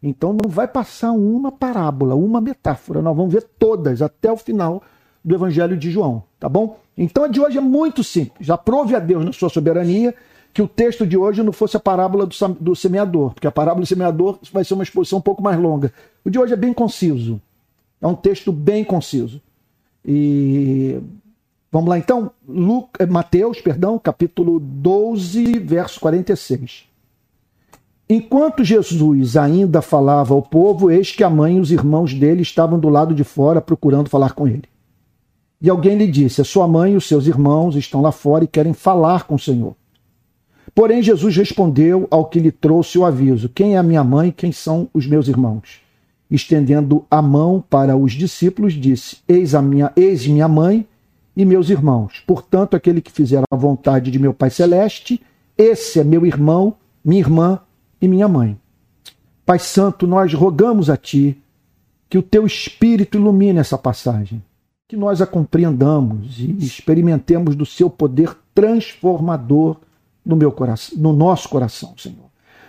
Então 0.00 0.32
não 0.32 0.48
vai 0.48 0.68
passar 0.68 1.10
uma 1.10 1.50
parábola, 1.50 2.14
uma 2.14 2.40
metáfora. 2.40 3.02
Nós 3.02 3.16
vamos 3.16 3.32
ver 3.32 3.42
todas 3.58 4.00
até 4.00 4.30
o 4.30 4.36
final 4.36 4.80
do 5.24 5.34
Evangelho 5.34 5.76
de 5.76 5.90
João, 5.90 6.22
tá 6.38 6.48
bom? 6.48 6.78
Então 6.96 7.24
a 7.24 7.28
de 7.28 7.40
hoje 7.40 7.58
é 7.58 7.60
muito 7.60 8.02
simples. 8.02 8.50
Aprove 8.50 8.94
a 8.94 8.98
Deus 8.98 9.24
na 9.24 9.32
sua 9.32 9.48
soberania 9.48 10.14
que 10.52 10.60
o 10.60 10.68
texto 10.68 11.06
de 11.06 11.16
hoje 11.16 11.42
não 11.42 11.52
fosse 11.52 11.76
a 11.76 11.80
parábola 11.80 12.26
do, 12.26 12.34
do 12.60 12.76
semeador, 12.76 13.32
porque 13.32 13.46
a 13.46 13.52
parábola 13.52 13.82
do 13.82 13.86
semeador 13.86 14.38
vai 14.52 14.64
ser 14.64 14.74
uma 14.74 14.82
exposição 14.82 15.18
um 15.18 15.22
pouco 15.22 15.42
mais 15.42 15.58
longa. 15.58 15.92
O 16.24 16.30
de 16.30 16.38
hoje 16.38 16.52
é 16.52 16.56
bem 16.56 16.72
conciso. 16.72 17.40
É 18.00 18.06
um 18.06 18.14
texto 18.14 18.52
bem 18.52 18.84
conciso. 18.84 19.40
E 20.04 21.00
vamos 21.70 21.88
lá 21.88 21.96
então, 21.96 22.32
eh, 22.98 23.06
Mateus, 23.06 23.60
perdão, 23.60 23.98
capítulo 23.98 24.60
12, 24.60 25.58
verso 25.60 26.00
46. 26.00 26.84
Enquanto 28.08 28.62
Jesus 28.62 29.36
ainda 29.38 29.80
falava 29.80 30.34
ao 30.34 30.42
povo, 30.42 30.90
eis 30.90 31.12
que 31.12 31.24
a 31.24 31.30
mãe 31.30 31.56
e 31.56 31.60
os 31.60 31.70
irmãos 31.70 32.12
dele 32.12 32.42
estavam 32.42 32.78
do 32.78 32.90
lado 32.90 33.14
de 33.14 33.24
fora 33.24 33.60
procurando 33.60 34.10
falar 34.10 34.32
com 34.32 34.46
ele. 34.46 34.64
E 35.62 35.70
alguém 35.70 35.96
lhe 35.96 36.08
disse: 36.08 36.40
A 36.40 36.44
sua 36.44 36.66
mãe 36.66 36.94
e 36.94 36.96
os 36.96 37.06
seus 37.06 37.28
irmãos 37.28 37.76
estão 37.76 38.02
lá 38.02 38.10
fora 38.10 38.42
e 38.42 38.48
querem 38.48 38.72
falar 38.72 39.24
com 39.28 39.36
o 39.36 39.38
Senhor. 39.38 39.76
Porém, 40.74 41.02
Jesus 41.02 41.36
respondeu 41.36 42.08
ao 42.10 42.24
que 42.24 42.40
lhe 42.40 42.50
trouxe 42.50 42.98
o 42.98 43.04
aviso: 43.04 43.48
Quem 43.48 43.76
é 43.76 43.78
a 43.78 43.82
minha 43.82 44.02
mãe 44.02 44.30
e 44.30 44.32
quem 44.32 44.50
são 44.50 44.88
os 44.92 45.06
meus 45.06 45.28
irmãos? 45.28 45.80
Estendendo 46.28 47.04
a 47.08 47.22
mão 47.22 47.62
para 47.70 47.96
os 47.96 48.12
discípulos, 48.12 48.72
disse: 48.72 49.18
Eis 49.28 49.54
a 49.54 49.62
minha, 49.62 49.92
eis 49.94 50.26
minha 50.26 50.48
mãe 50.48 50.84
e 51.36 51.44
meus 51.44 51.70
irmãos. 51.70 52.20
Portanto, 52.26 52.74
aquele 52.74 53.00
que 53.00 53.12
fizer 53.12 53.42
a 53.48 53.56
vontade 53.56 54.10
de 54.10 54.18
meu 54.18 54.34
Pai 54.34 54.50
celeste, 54.50 55.22
esse 55.56 56.00
é 56.00 56.04
meu 56.04 56.26
irmão, 56.26 56.74
minha 57.04 57.20
irmã 57.20 57.60
e 58.00 58.08
minha 58.08 58.26
mãe. 58.26 58.58
Pai 59.46 59.60
Santo, 59.60 60.08
nós 60.08 60.34
rogamos 60.34 60.90
a 60.90 60.96
Ti 60.96 61.40
que 62.08 62.18
o 62.18 62.22
Teu 62.22 62.46
Espírito 62.46 63.16
ilumine 63.16 63.58
essa 63.58 63.78
passagem, 63.78 64.42
que 64.92 64.96
nós 64.98 65.22
a 65.22 65.26
compreendamos 65.26 66.38
e 66.38 66.50
experimentemos 66.58 67.56
do 67.56 67.64
Seu 67.64 67.88
poder 67.88 68.36
transformador 68.54 69.78
no 70.22 70.36
meu 70.36 70.52
coração, 70.52 70.98
no 70.98 71.14
nosso 71.14 71.48
coração, 71.48 71.94
Senhor. 71.96 72.26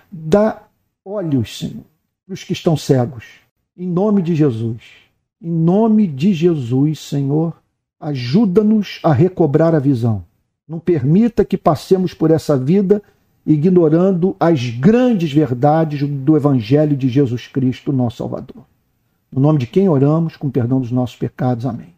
Dá 0.10 0.64
olhos, 1.04 1.60
Senhor, 1.60 1.84
para 2.26 2.34
os 2.34 2.42
que 2.42 2.54
estão 2.54 2.78
cegos, 2.78 3.26
em 3.76 3.86
nome 3.86 4.22
de 4.22 4.34
Jesus. 4.36 4.82
Em 5.42 5.52
nome 5.52 6.08
de 6.08 6.34
Jesus, 6.34 7.00
Senhor, 7.00 7.62
ajuda-nos 8.00 9.02
a 9.04 9.12
recobrar 9.12 9.76
a 9.76 9.80
visão. 9.80 10.24
Não 10.66 10.80
permita 10.80 11.44
que 11.44 11.58
passemos 11.58 12.14
por 12.14 12.32
essa 12.32 12.58
vida 12.58 13.04
ignorando 13.46 14.34
as 14.40 14.70
grandes 14.70 15.34
verdades 15.34 16.08
do 16.08 16.38
Evangelho 16.38 16.96
de 16.96 17.10
Jesus 17.10 17.48
Cristo, 17.48 17.92
nosso 17.92 18.16
Salvador. 18.20 18.64
No 19.30 19.42
nome 19.42 19.60
de 19.60 19.68
quem 19.68 19.90
oramos, 19.90 20.38
com 20.38 20.50
perdão 20.50 20.80
dos 20.80 20.90
nossos 20.90 21.18
pecados. 21.18 21.66
Amém. 21.66 21.94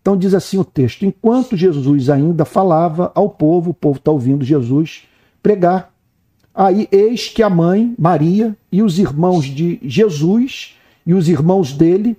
Então 0.00 0.16
diz 0.16 0.34
assim 0.34 0.58
o 0.58 0.64
texto: 0.64 1.04
enquanto 1.04 1.56
Jesus 1.56 2.08
ainda 2.08 2.44
falava 2.44 3.12
ao 3.14 3.28
povo, 3.28 3.70
o 3.70 3.74
povo 3.74 3.98
está 3.98 4.10
ouvindo 4.10 4.44
Jesus 4.44 5.06
pregar. 5.42 5.92
Aí 6.54 6.88
eis 6.90 7.28
que 7.28 7.42
a 7.42 7.50
mãe, 7.50 7.94
Maria, 7.98 8.56
e 8.70 8.82
os 8.82 8.98
irmãos 8.98 9.44
de 9.44 9.78
Jesus 9.82 10.76
e 11.06 11.14
os 11.14 11.28
irmãos 11.28 11.72
dele, 11.72 12.16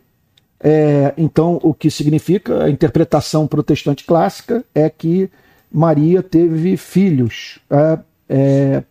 é, 0.59 1.13
então 1.17 1.59
o 1.63 1.73
que 1.73 1.89
significa 1.89 2.63
a 2.63 2.69
interpretação 2.69 3.47
protestante 3.47 4.03
clássica 4.03 4.63
é 4.73 4.89
que 4.89 5.29
Maria 5.71 6.21
teve 6.21 6.75
filhos 6.75 7.59
é, 7.69 7.99
é, 8.27 8.83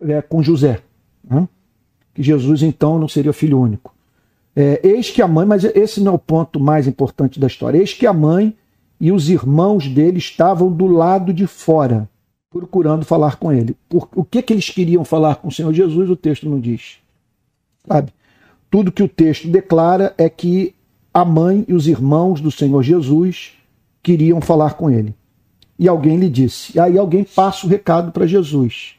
é, 0.00 0.22
com 0.22 0.42
José. 0.42 0.80
Né? 1.24 1.48
Que 2.14 2.22
Jesus 2.22 2.62
então 2.62 2.98
não 2.98 3.08
seria 3.08 3.32
filho 3.32 3.60
único. 3.60 3.95
É, 4.58 4.80
eis 4.82 5.10
que 5.10 5.20
a 5.20 5.28
mãe, 5.28 5.46
mas 5.46 5.64
esse 5.64 6.00
não 6.00 6.12
é 6.12 6.14
o 6.14 6.18
ponto 6.18 6.58
mais 6.58 6.86
importante 6.86 7.38
da 7.38 7.46
história. 7.46 7.76
Eis 7.76 7.92
que 7.92 8.06
a 8.06 8.12
mãe 8.12 8.56
e 8.98 9.12
os 9.12 9.28
irmãos 9.28 9.86
dele 9.86 10.16
estavam 10.16 10.72
do 10.72 10.86
lado 10.86 11.30
de 11.34 11.46
fora, 11.46 12.08
procurando 12.50 13.04
falar 13.04 13.36
com 13.36 13.52
ele. 13.52 13.76
Por, 13.86 14.08
o 14.14 14.24
que, 14.24 14.40
que 14.40 14.54
eles 14.54 14.70
queriam 14.70 15.04
falar 15.04 15.36
com 15.36 15.48
o 15.48 15.52
Senhor 15.52 15.74
Jesus, 15.74 16.08
o 16.08 16.16
texto 16.16 16.48
não 16.48 16.58
diz. 16.58 16.96
Sabe? 17.86 18.10
Tudo 18.70 18.90
que 18.90 19.02
o 19.02 19.08
texto 19.08 19.46
declara 19.46 20.14
é 20.16 20.30
que 20.30 20.74
a 21.12 21.22
mãe 21.22 21.62
e 21.68 21.74
os 21.74 21.86
irmãos 21.86 22.40
do 22.40 22.50
Senhor 22.50 22.82
Jesus 22.82 23.52
queriam 24.02 24.40
falar 24.40 24.74
com 24.74 24.90
ele. 24.90 25.14
E 25.78 25.86
alguém 25.86 26.16
lhe 26.16 26.30
disse. 26.30 26.76
E 26.76 26.80
aí 26.80 26.96
alguém 26.96 27.24
passa 27.24 27.66
o 27.66 27.70
recado 27.70 28.10
para 28.10 28.26
Jesus. 28.26 28.94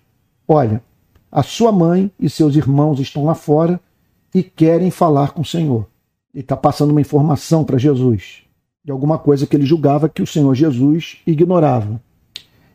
Olha, 0.47 0.83
a 1.31 1.41
sua 1.41 1.71
mãe 1.71 2.11
e 2.19 2.29
seus 2.29 2.55
irmãos 2.55 2.99
estão 2.99 3.25
lá 3.25 3.33
fora 3.33 3.81
e 4.39 4.43
querem 4.43 4.91
falar 4.91 5.31
com 5.31 5.41
o 5.41 5.45
Senhor. 5.45 5.87
Ele 6.33 6.43
está 6.43 6.55
passando 6.55 6.91
uma 6.91 7.01
informação 7.01 7.63
para 7.63 7.77
Jesus 7.77 8.43
de 8.83 8.91
alguma 8.91 9.17
coisa 9.17 9.45
que 9.45 9.53
ele 9.53 9.65
julgava 9.65 10.07
que 10.07 10.21
o 10.21 10.27
Senhor 10.27 10.55
Jesus 10.55 11.17
ignorava. 11.27 11.99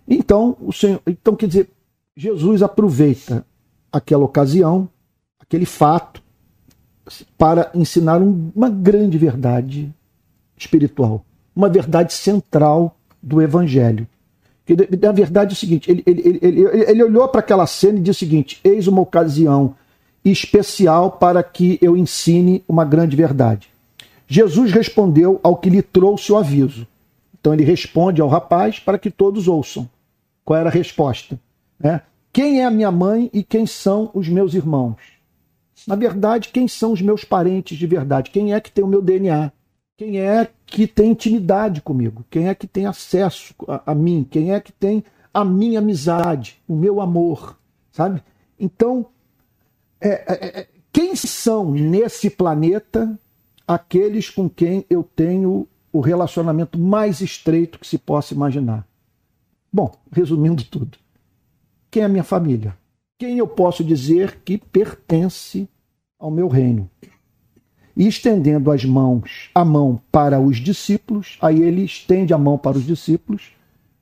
Então, 0.06 0.54
o 0.60 0.70
Senhor, 0.70 1.00
então 1.06 1.34
quer 1.34 1.46
dizer, 1.46 1.70
Jesus 2.14 2.62
aproveita 2.62 3.46
aquela 3.90 4.24
ocasião, 4.24 4.86
aquele 5.40 5.64
fato, 5.64 6.22
para 7.38 7.70
ensinar 7.74 8.20
um- 8.20 8.50
uma 8.54 8.68
grande 8.68 9.16
verdade 9.16 9.90
espiritual, 10.54 11.24
uma 11.56 11.68
verdade 11.70 12.12
central 12.12 12.94
do 13.22 13.40
Evangelho, 13.40 14.06
na 15.00 15.12
verdade 15.12 15.52
é 15.52 15.54
o 15.54 15.56
seguinte: 15.56 15.90
ele, 15.90 16.02
ele, 16.06 16.38
ele, 16.42 16.60
ele 16.62 17.02
olhou 17.02 17.26
para 17.28 17.40
aquela 17.40 17.66
cena 17.66 17.98
e 17.98 18.02
disse 18.02 18.18
o 18.24 18.28
seguinte: 18.28 18.60
eis 18.62 18.86
uma 18.86 19.00
ocasião 19.00 19.74
especial 20.24 21.12
para 21.12 21.42
que 21.42 21.78
eu 21.82 21.96
ensine 21.96 22.62
uma 22.68 22.84
grande 22.84 23.16
verdade. 23.16 23.68
Jesus 24.26 24.72
respondeu 24.72 25.40
ao 25.42 25.56
que 25.56 25.68
lhe 25.68 25.82
trouxe 25.82 26.32
o 26.32 26.36
aviso. 26.36 26.86
Então 27.38 27.52
ele 27.52 27.64
responde 27.64 28.20
ao 28.20 28.28
rapaz 28.28 28.78
para 28.78 28.98
que 28.98 29.10
todos 29.10 29.48
ouçam. 29.48 29.88
Qual 30.44 30.58
era 30.58 30.68
a 30.68 30.72
resposta? 30.72 31.38
É, 31.82 32.00
quem 32.32 32.60
é 32.60 32.64
a 32.64 32.70
minha 32.70 32.90
mãe 32.90 33.28
e 33.32 33.42
quem 33.42 33.66
são 33.66 34.10
os 34.14 34.28
meus 34.28 34.54
irmãos? 34.54 34.96
Na 35.86 35.96
verdade, 35.96 36.50
quem 36.50 36.68
são 36.68 36.92
os 36.92 37.02
meus 37.02 37.24
parentes 37.24 37.76
de 37.76 37.86
verdade? 37.86 38.30
Quem 38.30 38.54
é 38.54 38.60
que 38.60 38.70
tem 38.70 38.84
o 38.84 38.88
meu 38.88 39.02
DNA? 39.02 39.52
Quem 39.96 40.20
é 40.20 40.48
que 40.64 40.86
tem 40.86 41.10
intimidade 41.10 41.82
comigo? 41.82 42.24
Quem 42.30 42.48
é 42.48 42.54
que 42.54 42.66
tem 42.66 42.86
acesso 42.86 43.54
a, 43.68 43.92
a 43.92 43.94
mim? 43.94 44.26
Quem 44.28 44.52
é 44.52 44.60
que 44.60 44.72
tem 44.72 45.04
a 45.34 45.44
minha 45.44 45.80
amizade, 45.80 46.60
o 46.66 46.74
meu 46.74 47.00
amor? 47.00 47.58
Sabe? 47.90 48.22
Então, 48.58 49.06
é, 50.08 50.24
é, 50.26 50.60
é, 50.60 50.68
quem 50.92 51.14
são 51.14 51.70
nesse 51.70 52.28
planeta 52.28 53.18
aqueles 53.66 54.28
com 54.28 54.48
quem 54.48 54.84
eu 54.90 55.02
tenho 55.02 55.68
o 55.92 56.00
relacionamento 56.00 56.78
mais 56.78 57.20
estreito 57.20 57.78
que 57.78 57.86
se 57.86 57.98
possa 57.98 58.34
imaginar? 58.34 58.86
Bom, 59.72 59.90
resumindo 60.10 60.64
tudo, 60.64 60.98
quem 61.90 62.02
é 62.02 62.06
a 62.06 62.08
minha 62.08 62.24
família? 62.24 62.76
Quem 63.18 63.38
eu 63.38 63.46
posso 63.46 63.84
dizer 63.84 64.40
que 64.44 64.58
pertence 64.58 65.68
ao 66.18 66.30
meu 66.30 66.48
reino? 66.48 66.90
E 67.96 68.08
estendendo 68.08 68.70
as 68.70 68.84
mãos, 68.84 69.50
a 69.54 69.64
mão 69.64 70.00
para 70.10 70.40
os 70.40 70.56
discípulos, 70.56 71.38
aí 71.40 71.62
ele 71.62 71.84
estende 71.84 72.34
a 72.34 72.38
mão 72.38 72.58
para 72.58 72.78
os 72.78 72.84
discípulos, 72.84 73.52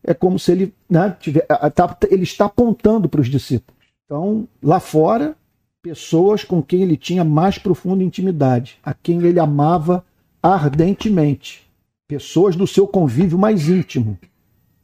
é 0.03 0.15
como 0.15 0.39
se 0.39 0.53
ele, 0.53 0.75
né, 0.89 1.17
tiver, 1.21 1.47
tá, 1.75 1.97
ele 2.11 2.23
está 2.23 2.47
apontando 2.47 3.09
para 3.09 3.21
os 3.21 3.29
discípulos. 3.29 3.79
Então, 4.05 4.49
lá 4.63 4.81
fora, 4.81 5.37
pessoas 5.83 6.45
com 6.45 6.63
quem 6.63 6.83
ele 6.83 6.97
tinha 6.97 7.25
mais 7.25 7.59
profunda 7.59 8.05
intimidade, 8.05 8.79
a 8.83 8.93
quem 8.93 9.21
ele 9.23 9.41
amava 9.41 10.05
ardentemente, 10.43 11.69
pessoas 12.07 12.57
do 12.57 12.67
seu 12.67 12.87
convívio 12.87 13.39
mais 13.39 13.69
íntimo, 13.69 14.19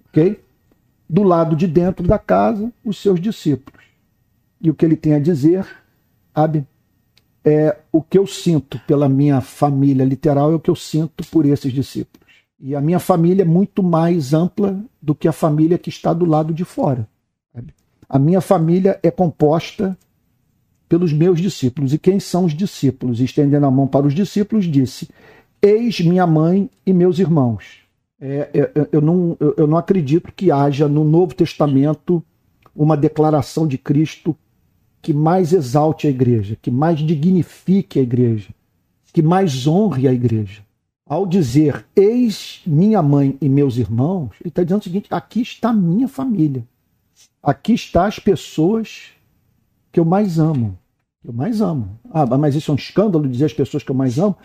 ok? 0.08 0.40
Do 1.08 1.22
lado 1.22 1.54
de 1.54 1.66
dentro 1.66 2.06
da 2.06 2.18
casa, 2.18 2.72
os 2.84 2.98
seus 2.98 3.20
discípulos. 3.20 3.84
E 4.60 4.70
o 4.70 4.74
que 4.74 4.84
ele 4.84 4.96
tem 4.96 5.14
a 5.14 5.18
dizer, 5.18 5.66
sabe, 6.34 6.66
é 7.44 7.78
o 7.92 8.02
que 8.02 8.18
eu 8.18 8.26
sinto 8.26 8.78
pela 8.86 9.08
minha 9.08 9.40
família 9.40 10.04
literal, 10.04 10.52
é 10.52 10.54
o 10.54 10.60
que 10.60 10.70
eu 10.70 10.74
sinto 10.74 11.24
por 11.30 11.46
esses 11.46 11.72
discípulos. 11.72 12.26
E 12.58 12.74
a 12.74 12.80
minha 12.80 12.98
família 12.98 13.42
é 13.42 13.46
muito 13.46 13.82
mais 13.82 14.32
ampla 14.32 14.82
do 15.00 15.14
que 15.14 15.28
a 15.28 15.32
família 15.32 15.78
que 15.78 15.90
está 15.90 16.12
do 16.12 16.24
lado 16.24 16.54
de 16.54 16.64
fora. 16.64 17.06
A 18.08 18.18
minha 18.18 18.40
família 18.40 18.98
é 19.02 19.10
composta 19.10 19.96
pelos 20.88 21.12
meus 21.12 21.40
discípulos. 21.40 21.92
E 21.92 21.98
quem 21.98 22.20
são 22.20 22.44
os 22.44 22.54
discípulos? 22.54 23.20
Estendendo 23.20 23.66
a 23.66 23.70
mão 23.70 23.86
para 23.86 24.06
os 24.06 24.14
discípulos, 24.14 24.64
disse: 24.64 25.08
Eis 25.60 26.00
minha 26.00 26.26
mãe 26.26 26.70
e 26.84 26.92
meus 26.92 27.18
irmãos. 27.18 27.78
É, 28.20 28.50
é, 28.54 28.88
eu, 28.92 29.00
não, 29.00 29.36
eu 29.56 29.66
não 29.66 29.76
acredito 29.76 30.32
que 30.34 30.50
haja 30.50 30.88
no 30.88 31.04
Novo 31.04 31.34
Testamento 31.34 32.22
uma 32.74 32.96
declaração 32.96 33.66
de 33.66 33.76
Cristo 33.76 34.36
que 35.02 35.12
mais 35.12 35.52
exalte 35.52 36.06
a 36.06 36.10
igreja, 36.10 36.56
que 36.60 36.70
mais 36.70 36.98
dignifique 36.98 37.98
a 37.98 38.02
igreja, 38.02 38.48
que 39.12 39.22
mais 39.22 39.66
honre 39.66 40.08
a 40.08 40.12
igreja. 40.12 40.62
Ao 41.08 41.24
dizer, 41.24 41.86
eis 41.94 42.60
minha 42.66 43.00
mãe 43.00 43.36
e 43.40 43.48
meus 43.48 43.76
irmãos, 43.76 44.30
ele 44.40 44.48
está 44.48 44.62
dizendo 44.64 44.80
o 44.80 44.84
seguinte: 44.84 45.06
aqui 45.10 45.40
está 45.40 45.72
minha 45.72 46.08
família. 46.08 46.66
Aqui 47.42 47.74
estão 47.74 48.02
as 48.02 48.18
pessoas 48.18 49.12
que 49.96 50.00
eu 50.00 50.04
mais 50.04 50.38
amo. 50.38 50.78
Eu 51.24 51.32
mais 51.32 51.62
amo. 51.62 51.98
Ah, 52.10 52.26
mas 52.36 52.54
isso 52.54 52.70
é 52.70 52.74
um 52.74 52.76
escândalo 52.76 53.26
dizer 53.26 53.46
as 53.46 53.54
pessoas 53.54 53.82
que 53.82 53.90
eu 53.90 53.94
mais 53.94 54.18
amo? 54.18 54.36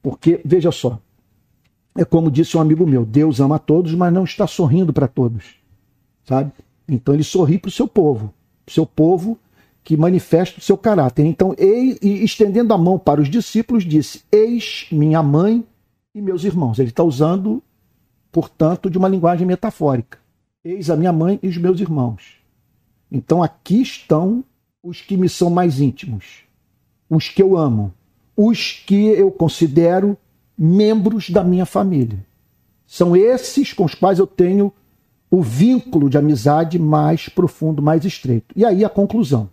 Porque, 0.00 0.40
veja 0.44 0.70
só, 0.70 1.00
é 1.98 2.04
como 2.04 2.30
disse 2.30 2.56
um 2.56 2.60
amigo 2.60 2.86
meu: 2.86 3.04
Deus 3.04 3.40
ama 3.40 3.56
a 3.56 3.58
todos, 3.58 3.92
mas 3.96 4.12
não 4.12 4.22
está 4.22 4.46
sorrindo 4.46 4.92
para 4.92 5.08
todos. 5.08 5.56
Sabe? 6.22 6.52
Então 6.86 7.12
ele 7.12 7.24
sorri 7.24 7.58
para 7.58 7.68
o 7.68 7.72
seu 7.72 7.88
povo. 7.88 8.32
Seu 8.68 8.86
povo 8.86 9.36
que 9.82 9.96
manifesta 9.96 10.60
o 10.60 10.62
seu 10.62 10.78
caráter. 10.78 11.26
Então, 11.26 11.52
e, 11.58 11.98
estendendo 12.24 12.72
a 12.72 12.78
mão 12.78 12.96
para 12.96 13.20
os 13.20 13.28
discípulos, 13.28 13.82
disse: 13.82 14.22
Eis 14.30 14.86
minha 14.92 15.20
mãe 15.20 15.66
e 16.14 16.22
meus 16.22 16.44
irmãos. 16.44 16.78
Ele 16.78 16.90
está 16.90 17.02
usando, 17.02 17.60
portanto, 18.30 18.88
de 18.88 18.96
uma 18.96 19.08
linguagem 19.08 19.48
metafórica. 19.48 20.18
Eis 20.64 20.88
a 20.90 20.94
minha 20.94 21.12
mãe 21.12 21.40
e 21.42 21.48
os 21.48 21.56
meus 21.56 21.80
irmãos. 21.80 22.36
Então, 23.10 23.42
aqui 23.42 23.82
estão 23.82 24.44
os 24.82 25.00
que 25.00 25.16
me 25.16 25.28
são 25.28 25.50
mais 25.50 25.80
íntimos, 25.80 26.44
os 27.08 27.28
que 27.28 27.42
eu 27.42 27.56
amo, 27.56 27.92
os 28.36 28.72
que 28.86 29.06
eu 29.06 29.30
considero 29.30 30.16
membros 30.56 31.30
da 31.30 31.44
minha 31.44 31.66
família. 31.66 32.18
São 32.86 33.14
esses 33.14 33.72
com 33.72 33.84
os 33.84 33.94
quais 33.94 34.18
eu 34.18 34.26
tenho 34.26 34.72
o 35.30 35.42
vínculo 35.42 36.10
de 36.10 36.18
amizade 36.18 36.78
mais 36.78 37.28
profundo, 37.28 37.80
mais 37.80 38.04
estreito. 38.04 38.46
E 38.56 38.64
aí 38.64 38.84
a 38.84 38.88
conclusão. 38.88 39.48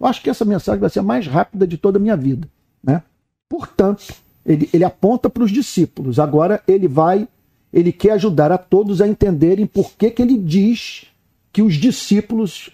Eu 0.00 0.06
acho 0.06 0.20
que 0.20 0.28
essa 0.28 0.44
mensagem 0.44 0.80
vai 0.80 0.90
ser 0.90 0.98
a 0.98 1.04
mais 1.04 1.26
rápida 1.26 1.66
de 1.66 1.78
toda 1.78 1.98
a 1.98 2.00
minha 2.00 2.16
vida. 2.16 2.48
Né? 2.82 3.02
Portanto, 3.48 4.12
ele, 4.44 4.68
ele 4.72 4.82
aponta 4.82 5.30
para 5.30 5.44
os 5.44 5.52
discípulos. 5.52 6.18
Agora 6.18 6.60
ele 6.66 6.88
vai, 6.88 7.28
ele 7.72 7.92
quer 7.92 8.12
ajudar 8.12 8.50
a 8.50 8.58
todos 8.58 9.00
a 9.00 9.06
entenderem 9.06 9.64
por 9.64 9.92
que, 9.92 10.10
que 10.10 10.22
ele 10.22 10.36
diz 10.36 11.06
que 11.52 11.62
os 11.62 11.74
discípulos 11.74 12.70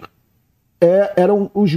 é, 0.81 1.13
eram 1.17 1.51
os 1.55 1.77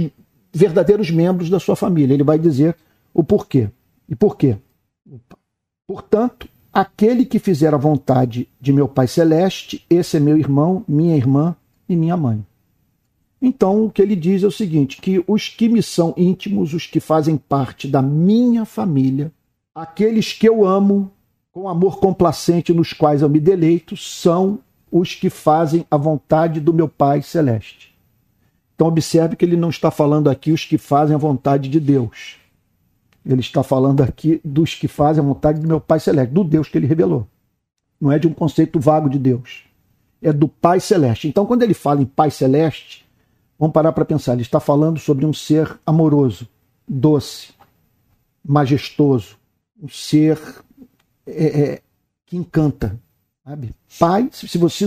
verdadeiros 0.52 1.10
membros 1.10 1.48
da 1.48 1.58
sua 1.58 1.76
família. 1.76 2.14
Ele 2.14 2.24
vai 2.24 2.38
dizer 2.38 2.76
o 3.12 3.24
porquê. 3.24 3.70
E 4.08 4.14
por 4.14 4.36
quê? 4.36 4.56
Portanto, 5.86 6.48
aquele 6.72 7.24
que 7.24 7.38
fizer 7.38 7.74
a 7.74 7.78
vontade 7.78 8.48
de 8.60 8.72
meu 8.72 8.88
Pai 8.88 9.06
Celeste, 9.06 9.84
esse 9.90 10.16
é 10.16 10.20
meu 10.20 10.36
irmão, 10.36 10.84
minha 10.88 11.16
irmã 11.16 11.56
e 11.88 11.96
minha 11.96 12.16
mãe. 12.16 12.44
Então, 13.40 13.84
o 13.84 13.90
que 13.90 14.00
ele 14.00 14.14
diz 14.14 14.42
é 14.42 14.46
o 14.46 14.52
seguinte: 14.52 15.00
que 15.00 15.22
os 15.26 15.48
que 15.48 15.68
me 15.68 15.82
são 15.82 16.14
íntimos, 16.16 16.72
os 16.72 16.86
que 16.86 17.00
fazem 17.00 17.36
parte 17.36 17.88
da 17.88 18.00
minha 18.00 18.64
família, 18.64 19.32
aqueles 19.74 20.32
que 20.32 20.48
eu 20.48 20.64
amo 20.64 21.10
com 21.50 21.68
amor 21.68 21.98
complacente 21.98 22.72
nos 22.72 22.92
quais 22.92 23.20
eu 23.20 23.28
me 23.28 23.40
deleito, 23.40 23.96
são 23.96 24.60
os 24.90 25.14
que 25.14 25.28
fazem 25.28 25.84
a 25.90 25.96
vontade 25.96 26.60
do 26.60 26.72
meu 26.72 26.88
Pai 26.88 27.20
Celeste. 27.20 27.91
Então, 28.82 28.90
observe 28.90 29.36
que 29.36 29.44
ele 29.44 29.56
não 29.56 29.70
está 29.70 29.92
falando 29.92 30.28
aqui 30.28 30.50
os 30.50 30.64
que 30.64 30.76
fazem 30.76 31.14
a 31.14 31.18
vontade 31.18 31.68
de 31.68 31.78
Deus. 31.78 32.34
Ele 33.24 33.40
está 33.40 33.62
falando 33.62 34.02
aqui 34.02 34.40
dos 34.44 34.74
que 34.74 34.88
fazem 34.88 35.22
a 35.22 35.24
vontade 35.24 35.60
do 35.60 35.68
meu 35.68 35.80
Pai 35.80 36.00
Celeste, 36.00 36.34
do 36.34 36.42
Deus 36.42 36.68
que 36.68 36.78
ele 36.78 36.88
revelou. 36.88 37.24
Não 38.00 38.10
é 38.10 38.18
de 38.18 38.26
um 38.26 38.34
conceito 38.34 38.80
vago 38.80 39.08
de 39.08 39.20
Deus. 39.20 39.62
É 40.20 40.32
do 40.32 40.48
Pai 40.48 40.80
Celeste. 40.80 41.28
Então, 41.28 41.46
quando 41.46 41.62
ele 41.62 41.74
fala 41.74 42.02
em 42.02 42.04
Pai 42.04 42.28
Celeste, 42.28 43.06
vamos 43.56 43.72
parar 43.72 43.92
para 43.92 44.04
pensar. 44.04 44.32
Ele 44.32 44.42
está 44.42 44.58
falando 44.58 44.98
sobre 44.98 45.24
um 45.24 45.32
ser 45.32 45.78
amoroso, 45.86 46.48
doce, 46.88 47.52
majestoso, 48.44 49.36
um 49.80 49.86
ser 49.86 50.40
é, 51.24 51.60
é, 51.60 51.82
que 52.26 52.36
encanta. 52.36 52.98
Sabe? 53.44 53.76
Pai, 53.96 54.28
se 54.32 54.58
você. 54.58 54.86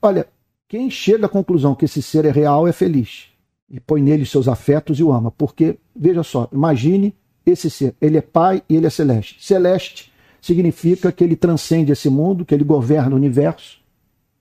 Olha, 0.00 0.28
quem 0.72 0.88
chega 0.88 1.26
à 1.26 1.28
conclusão 1.28 1.74
que 1.74 1.84
esse 1.84 2.00
ser 2.00 2.24
é 2.24 2.30
real 2.30 2.66
é 2.66 2.72
feliz 2.72 3.26
e 3.68 3.78
põe 3.78 4.00
nele 4.00 4.24
seus 4.24 4.48
afetos 4.48 4.98
e 4.98 5.04
o 5.04 5.12
ama. 5.12 5.30
Porque, 5.30 5.78
veja 5.94 6.22
só, 6.22 6.48
imagine 6.50 7.14
esse 7.44 7.68
ser. 7.68 7.94
Ele 8.00 8.16
é 8.16 8.22
pai 8.22 8.62
e 8.70 8.76
ele 8.76 8.86
é 8.86 8.88
celeste. 8.88 9.36
Celeste 9.38 10.10
significa 10.40 11.12
que 11.12 11.22
ele 11.22 11.36
transcende 11.36 11.92
esse 11.92 12.08
mundo, 12.08 12.46
que 12.46 12.54
ele 12.54 12.64
governa 12.64 13.12
o 13.12 13.16
universo, 13.16 13.82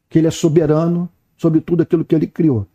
que 0.08 0.20
ele 0.20 0.28
é 0.28 0.32
soberano 0.32 1.10
sobre 1.36 1.60
tudo 1.60 1.84
aquilo 1.84 2.06
que 2.06 2.16
ele 2.16 2.28
criou. 2.28 2.66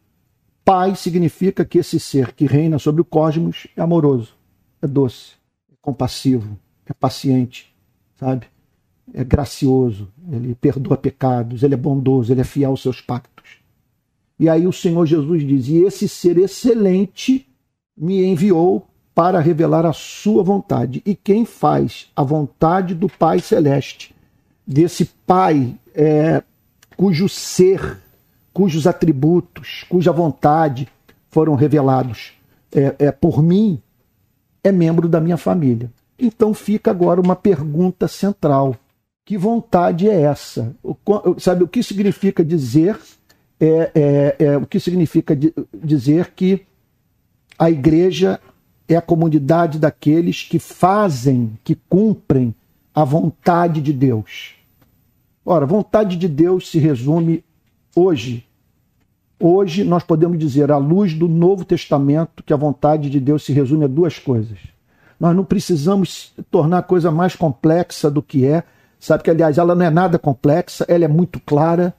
Pai 0.63 0.95
significa 0.95 1.65
que 1.65 1.79
esse 1.79 1.99
ser 1.99 2.35
que 2.35 2.45
reina 2.45 2.79
sobre 2.79 3.01
o 3.01 3.07
cosmos 3.07 3.67
é 3.75 3.81
amoroso, 3.81 4.35
é 4.83 4.87
doce, 4.87 5.33
é 5.73 5.77
compassivo, 5.81 6.59
é 6.85 6.93
paciente, 6.93 7.75
sabe? 8.17 8.49
É 9.15 9.25
gracioso, 9.25 10.13
ele 10.31 10.55
perdoa 10.55 10.99
pecados, 10.99 11.63
ele 11.63 11.73
é 11.73 11.79
bondoso, 11.79 12.31
ele 12.31 12.43
é 12.43 12.45
fiel 12.45 12.73
aos 12.73 12.83
seus 12.83 13.01
pactos. 13.01 13.36
E 14.39 14.49
aí 14.49 14.67
o 14.67 14.73
Senhor 14.73 15.07
Jesus 15.07 15.47
diz: 15.47 15.69
E 15.69 15.79
esse 15.79 16.09
ser 16.09 16.39
excelente 16.39 17.47
me 17.97 18.25
enviou 18.25 18.87
para 19.15 19.41
revelar 19.41 19.87
a 19.87 19.93
sua 19.93 20.43
vontade. 20.43 21.03
E 21.07 21.15
quem 21.15 21.47
faz 21.47 22.11
a 22.15 22.23
vontade 22.23 22.95
do 22.95 23.09
Pai 23.09 23.41
Celeste, 23.41 24.15
desse 24.67 25.07
Pai 25.27 25.75
é, 25.95 26.43
cujo 26.97 27.29
ser, 27.29 27.99
cujos 28.53 28.87
atributos, 28.87 29.85
cuja 29.89 30.13
vontade 30.13 30.87
foram 31.31 31.55
revelados 31.55 32.33
é, 32.71 33.07
é, 33.07 33.13
por 33.13 33.43
mim, 33.43 33.81
é 34.63 34.71
membro 34.71 35.09
da 35.09 35.21
minha 35.21 35.39
família. 35.39 35.91
Então 36.19 36.53
fica 36.53 36.91
agora 36.91 37.21
uma 37.21 37.37
pergunta 37.37 38.07
central. 38.07 38.77
Que 39.25 39.37
vontade 39.37 40.09
é 40.09 40.21
essa? 40.21 40.75
O, 40.83 40.95
sabe 41.39 41.65
o 41.65 41.69
que 41.69 41.83
significa 41.83 42.45
dizer? 42.45 42.99
É, 43.59 43.91
é, 43.95 44.37
é, 44.45 44.57
o 44.57 44.67
que 44.67 44.79
significa 44.79 45.37
dizer 45.73 46.33
que 46.35 46.67
a 47.59 47.71
igreja 47.71 48.39
é 48.89 48.97
a 48.97 49.03
comunidade 49.03 49.79
daqueles 49.79 50.43
que 50.43 50.59
fazem, 50.59 51.59
que 51.65 51.75
cumprem 51.89 52.55
a 52.95 53.03
vontade 53.05 53.81
de 53.81 53.93
Deus. 53.93 54.55
Ora, 55.45 55.65
vontade 55.65 56.17
de 56.17 56.29
Deus 56.29 56.71
se 56.71 56.79
resume 56.79 57.45
hoje. 57.95 58.45
Hoje 59.39 59.85
nós 59.85 60.03
podemos 60.03 60.39
dizer, 60.39 60.71
à 60.71 60.77
luz 60.77 61.15
do 61.15 61.29
Novo 61.29 61.65
Testamento, 61.65 62.43
que 62.43 62.53
a 62.53 62.57
vontade 62.57 63.09
de 63.11 63.21
Deus 63.21 63.45
se 63.45 63.53
resume 63.53 63.85
a 63.85 63.89
duas 63.89 64.19
coisas. 64.19 64.59
Nós 65.19 65.35
não 65.35 65.45
precisamos 65.45 66.33
tornar 66.51 66.79
a 66.79 66.83
coisa 66.83 67.11
mais 67.11 67.35
complexa 67.35 68.11
do 68.11 68.23
que 68.23 68.47
é. 68.47 68.65
Sabe 68.99 69.23
que, 69.23 69.31
aliás, 69.31 69.59
ela 69.59 69.75
não 69.75 69.85
é 69.85 69.91
nada 69.91 70.19
complexa, 70.19 70.85
ela 70.89 71.05
é 71.05 71.09
muito 71.09 71.41
clara 71.41 71.95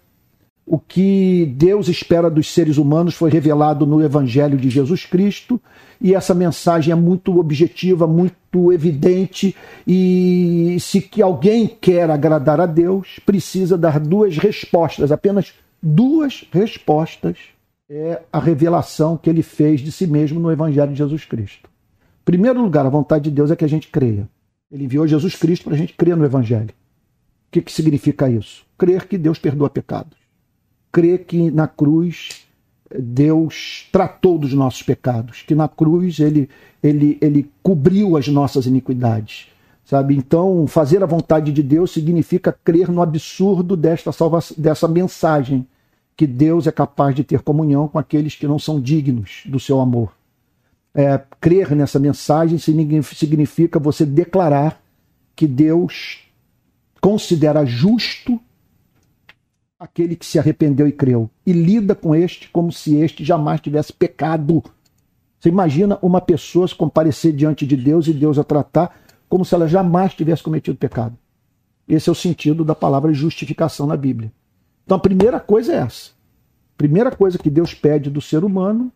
o 0.69 0.77
que 0.77 1.45
Deus 1.55 1.87
espera 1.87 2.29
dos 2.29 2.53
seres 2.53 2.77
humanos 2.77 3.15
foi 3.15 3.31
revelado 3.31 3.85
no 3.85 4.03
Evangelho 4.03 4.57
de 4.57 4.69
Jesus 4.69 5.05
Cristo, 5.05 5.61
e 6.01 6.13
essa 6.13 6.33
mensagem 6.33 6.91
é 6.91 6.95
muito 6.95 7.39
objetiva, 7.39 8.05
muito 8.05 8.73
evidente, 8.73 9.55
e 9.87 10.75
se 10.81 10.99
que 10.99 11.21
alguém 11.21 11.65
quer 11.67 12.11
agradar 12.11 12.59
a 12.59 12.65
Deus, 12.65 13.17
precisa 13.25 13.77
dar 13.77 13.97
duas 13.97 14.37
respostas, 14.37 15.09
apenas 15.09 15.53
duas 15.81 16.45
respostas 16.51 17.37
é 17.89 18.21
a 18.29 18.37
revelação 18.37 19.15
que 19.15 19.29
ele 19.29 19.41
fez 19.41 19.79
de 19.79 19.89
si 19.89 20.05
mesmo 20.05 20.37
no 20.37 20.51
Evangelho 20.51 20.91
de 20.91 20.97
Jesus 20.97 21.23
Cristo. 21.23 21.69
Em 22.23 22.25
primeiro 22.25 22.61
lugar, 22.61 22.85
a 22.85 22.89
vontade 22.89 23.29
de 23.29 23.31
Deus 23.31 23.51
é 23.51 23.55
que 23.55 23.63
a 23.63 23.69
gente 23.69 23.87
creia. 23.87 24.27
Ele 24.69 24.83
enviou 24.83 25.07
Jesus 25.07 25.33
Cristo 25.33 25.63
para 25.63 25.75
a 25.75 25.77
gente 25.77 25.93
crer 25.93 26.17
no 26.17 26.25
Evangelho. 26.25 26.71
O 26.71 27.51
que, 27.51 27.61
que 27.61 27.71
significa 27.71 28.29
isso? 28.29 28.65
Crer 28.77 29.07
que 29.07 29.17
Deus 29.17 29.39
perdoa 29.39 29.69
pecados 29.69 30.26
crê 30.97 31.19
que 31.19 31.51
na 31.51 31.67
cruz 31.67 32.47
Deus 32.99 33.87
tratou 33.91 34.39
dos 34.39 34.51
nossos 34.51 34.81
pecados, 34.81 35.43
que 35.45 35.53
na 35.53 35.67
cruz 35.67 36.19
ele, 36.19 36.49
ele, 36.81 37.19
ele 37.21 37.51
cobriu 37.61 38.17
as 38.17 38.27
nossas 38.27 38.65
iniquidades. 38.65 39.47
Sabe? 39.85 40.15
Então, 40.17 40.65
fazer 40.65 41.03
a 41.03 41.05
vontade 41.05 41.51
de 41.51 41.61
Deus 41.61 41.91
significa 41.91 42.51
crer 42.51 42.89
no 42.89 43.03
absurdo 43.03 43.77
desta 43.77 44.11
salvação, 44.11 44.57
dessa 44.57 44.87
mensagem 44.87 45.67
que 46.15 46.25
Deus 46.25 46.65
é 46.65 46.71
capaz 46.71 47.15
de 47.15 47.23
ter 47.23 47.43
comunhão 47.43 47.87
com 47.87 47.99
aqueles 47.99 48.33
que 48.33 48.47
não 48.47 48.57
são 48.57 48.81
dignos 48.81 49.43
do 49.45 49.59
seu 49.59 49.79
amor. 49.79 50.11
É, 50.95 51.21
crer 51.39 51.75
nessa 51.75 51.99
mensagem 51.99 52.57
significa 52.57 53.77
você 53.77 54.03
declarar 54.03 54.81
que 55.35 55.45
Deus 55.45 56.23
considera 56.99 57.63
justo 57.67 58.36
aquele 59.79 60.15
que 60.15 60.25
se 60.25 60.39
arrependeu 60.39 60.87
e 60.87 60.91
creu, 60.91 61.29
e 61.45 61.53
lida 61.53 61.93
com 61.93 62.15
este 62.15 62.49
como 62.49 62.71
se 62.71 62.95
este 62.95 63.23
jamais 63.23 63.61
tivesse 63.61 63.93
pecado. 63.93 64.63
Você 65.39 65.49
imagina 65.49 65.99
uma 66.01 66.19
pessoa 66.19 66.67
se 66.67 66.75
comparecer 66.75 67.31
diante 67.31 67.65
de 67.65 67.77
Deus 67.77 68.07
e 68.07 68.13
Deus 68.13 68.39
a 68.39 68.43
tratar 68.43 68.99
como 69.29 69.45
se 69.45 69.53
ela 69.53 69.67
jamais 69.67 70.13
tivesse 70.13 70.41
cometido 70.41 70.77
pecado. 70.77 71.15
Esse 71.87 72.09
é 72.09 72.11
o 72.11 72.15
sentido 72.15 72.65
da 72.65 72.73
palavra 72.73 73.13
justificação 73.13 73.85
na 73.85 73.95
Bíblia. 73.95 74.31
Então 74.83 74.97
a 74.97 74.99
primeira 74.99 75.39
coisa 75.39 75.73
é 75.73 75.77
essa. 75.77 76.11
A 76.11 76.77
primeira 76.77 77.11
coisa 77.11 77.37
que 77.37 77.49
Deus 77.49 77.73
pede 77.73 78.09
do 78.09 78.21
ser 78.21 78.43
humano 78.43 78.91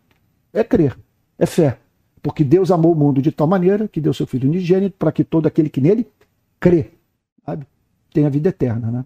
é 0.52 0.64
crer, 0.64 0.98
é 1.38 1.46
fé. 1.46 1.78
Porque 2.20 2.44
Deus 2.44 2.70
amou 2.70 2.92
o 2.92 2.96
mundo 2.96 3.20
de 3.20 3.32
tal 3.32 3.46
maneira 3.46 3.88
que 3.88 4.00
deu 4.00 4.14
seu 4.14 4.26
Filho 4.26 4.48
unigênito 4.48 4.96
para 4.96 5.10
que 5.10 5.24
todo 5.24 5.46
aquele 5.46 5.68
que 5.68 5.80
nele 5.80 6.06
crê, 6.60 6.90
sabe, 7.44 7.66
tenha 8.12 8.30
vida 8.30 8.48
eterna. 8.50 8.90
Né? 8.90 9.04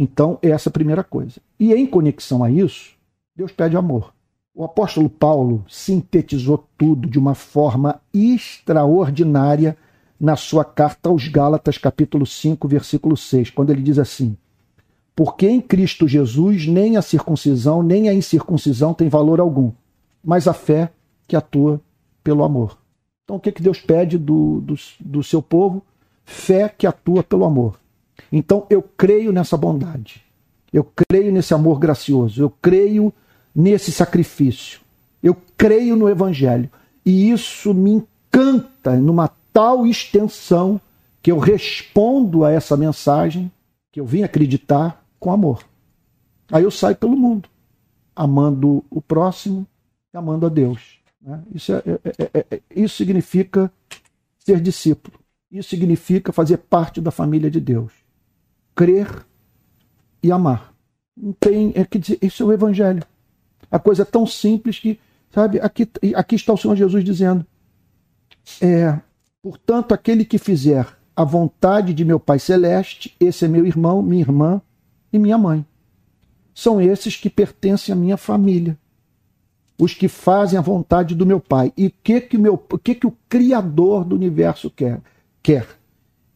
Então, 0.00 0.38
essa 0.40 0.68
é 0.68 0.70
a 0.70 0.72
primeira 0.72 1.02
coisa. 1.02 1.40
E 1.58 1.74
em 1.74 1.84
conexão 1.84 2.44
a 2.44 2.50
isso, 2.50 2.92
Deus 3.34 3.50
pede 3.50 3.76
amor. 3.76 4.14
O 4.54 4.62
apóstolo 4.62 5.10
Paulo 5.10 5.64
sintetizou 5.68 6.64
tudo 6.78 7.10
de 7.10 7.18
uma 7.18 7.34
forma 7.34 8.00
extraordinária 8.14 9.76
na 10.18 10.36
sua 10.36 10.64
carta 10.64 11.08
aos 11.08 11.26
Gálatas, 11.26 11.78
capítulo 11.78 12.24
5, 12.24 12.68
versículo 12.68 13.16
6, 13.16 13.50
quando 13.50 13.70
ele 13.70 13.82
diz 13.82 13.98
assim: 13.98 14.36
Porque 15.16 15.48
em 15.48 15.60
Cristo 15.60 16.06
Jesus 16.06 16.68
nem 16.68 16.96
a 16.96 17.02
circuncisão 17.02 17.82
nem 17.82 18.08
a 18.08 18.14
incircuncisão 18.14 18.94
tem 18.94 19.08
valor 19.08 19.40
algum, 19.40 19.72
mas 20.24 20.46
a 20.46 20.52
fé 20.52 20.92
que 21.26 21.34
atua 21.34 21.80
pelo 22.22 22.44
amor. 22.44 22.78
Então, 23.24 23.36
o 23.36 23.40
que, 23.40 23.52
que 23.52 23.62
Deus 23.62 23.80
pede 23.80 24.16
do, 24.16 24.60
do, 24.60 24.74
do 25.00 25.22
seu 25.22 25.42
povo? 25.42 25.82
Fé 26.24 26.68
que 26.68 26.86
atua 26.86 27.22
pelo 27.22 27.44
amor. 27.44 27.78
Então 28.30 28.66
eu 28.68 28.82
creio 28.82 29.32
nessa 29.32 29.56
bondade. 29.56 30.22
Eu 30.72 30.84
creio 30.84 31.32
nesse 31.32 31.54
amor 31.54 31.78
gracioso. 31.78 32.42
Eu 32.42 32.50
creio 32.50 33.12
nesse 33.54 33.90
sacrifício. 33.90 34.80
Eu 35.22 35.36
creio 35.56 35.96
no 35.96 36.08
Evangelho. 36.08 36.70
E 37.04 37.30
isso 37.30 37.72
me 37.72 37.90
encanta 37.92 38.96
numa 38.96 39.28
tal 39.52 39.86
extensão 39.86 40.80
que 41.22 41.32
eu 41.32 41.38
respondo 41.38 42.44
a 42.44 42.52
essa 42.52 42.76
mensagem 42.76 43.50
que 43.90 44.00
eu 44.00 44.06
vim 44.06 44.22
acreditar 44.22 45.04
com 45.18 45.32
amor. 45.32 45.64
Aí 46.52 46.62
eu 46.62 46.70
saio 46.70 46.96
pelo 46.96 47.16
mundo, 47.16 47.48
amando 48.14 48.84
o 48.90 49.02
próximo 49.02 49.66
e 50.12 50.16
amando 50.16 50.46
a 50.46 50.48
Deus. 50.48 50.98
Né? 51.20 51.42
Isso, 51.54 51.72
é, 51.72 51.82
é, 51.86 52.30
é, 52.34 52.46
é 52.50 52.60
isso 52.74 52.96
significa 52.96 53.72
ser 54.38 54.60
discípulo. 54.60 55.18
Isso 55.50 55.70
significa 55.70 56.32
fazer 56.32 56.58
parte 56.58 57.00
da 57.00 57.10
família 57.10 57.50
de 57.50 57.60
Deus 57.60 57.92
crer 58.78 59.08
e 60.22 60.30
amar. 60.30 60.72
Tem, 61.40 61.72
é 61.74 61.84
que 61.84 61.98
dizer, 61.98 62.18
isso 62.22 62.44
é 62.44 62.46
o 62.46 62.52
evangelho. 62.52 63.02
A 63.68 63.76
coisa 63.76 64.02
é 64.02 64.04
tão 64.04 64.24
simples 64.24 64.78
que, 64.78 65.00
sabe, 65.34 65.58
aqui, 65.58 65.90
aqui 66.14 66.36
está 66.36 66.52
o 66.52 66.56
Senhor 66.56 66.76
Jesus 66.76 67.02
dizendo: 67.02 67.44
é, 68.62 68.96
portanto, 69.42 69.92
aquele 69.92 70.24
que 70.24 70.38
fizer 70.38 70.86
a 71.16 71.24
vontade 71.24 71.92
de 71.92 72.04
meu 72.04 72.20
Pai 72.20 72.38
celeste, 72.38 73.16
esse 73.18 73.44
é 73.44 73.48
meu 73.48 73.66
irmão, 73.66 74.00
minha 74.00 74.20
irmã 74.22 74.62
e 75.12 75.18
minha 75.18 75.36
mãe. 75.36 75.66
São 76.54 76.80
esses 76.80 77.16
que 77.16 77.28
pertencem 77.28 77.92
à 77.92 77.96
minha 77.96 78.16
família. 78.16 78.78
Os 79.80 79.92
que 79.92 80.06
fazem 80.06 80.56
a 80.56 80.62
vontade 80.62 81.16
do 81.16 81.26
meu 81.26 81.40
Pai. 81.40 81.72
E 81.76 81.88
o 81.88 81.92
que 82.02 82.20
que, 82.20 82.38
meu, 82.38 82.54
o, 82.54 82.78
que, 82.78 82.94
que 82.94 83.06
o 83.06 83.16
Criador 83.28 84.04
do 84.04 84.14
universo 84.14 84.70
quer? 84.70 85.00
quer? 85.42 85.66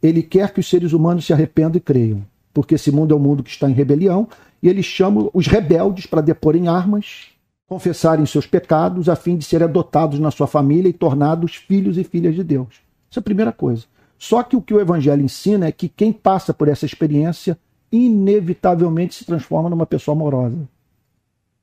Ele 0.02 0.22
quer 0.22 0.52
que 0.52 0.60
os 0.60 0.68
seres 0.68 0.92
humanos 0.92 1.24
se 1.24 1.32
arrependam 1.32 1.76
e 1.76 1.80
creiam 1.80 2.31
porque 2.52 2.74
esse 2.74 2.90
mundo 2.90 3.14
é 3.14 3.16
um 3.16 3.20
mundo 3.20 3.42
que 3.42 3.50
está 3.50 3.68
em 3.68 3.72
rebelião, 3.72 4.28
e 4.62 4.68
ele 4.68 4.82
chama 4.82 5.28
os 5.32 5.46
rebeldes 5.46 6.06
para 6.06 6.20
deporem 6.20 6.68
armas, 6.68 7.28
confessarem 7.66 8.26
seus 8.26 8.46
pecados, 8.46 9.08
a 9.08 9.16
fim 9.16 9.36
de 9.36 9.44
serem 9.44 9.66
adotados 9.66 10.18
na 10.18 10.30
sua 10.30 10.46
família 10.46 10.88
e 10.88 10.92
tornados 10.92 11.56
filhos 11.56 11.96
e 11.96 12.04
filhas 12.04 12.34
de 12.34 12.44
Deus. 12.44 12.82
Isso 13.10 13.18
é 13.18 13.20
a 13.20 13.24
primeira 13.24 13.52
coisa. 13.52 13.84
Só 14.18 14.42
que 14.42 14.54
o 14.54 14.62
que 14.62 14.72
o 14.74 14.80
Evangelho 14.80 15.24
ensina 15.24 15.66
é 15.66 15.72
que 15.72 15.88
quem 15.88 16.12
passa 16.12 16.54
por 16.54 16.68
essa 16.68 16.86
experiência 16.86 17.58
inevitavelmente 17.90 19.14
se 19.14 19.24
transforma 19.24 19.68
numa 19.68 19.86
pessoa 19.86 20.14
amorosa. 20.14 20.68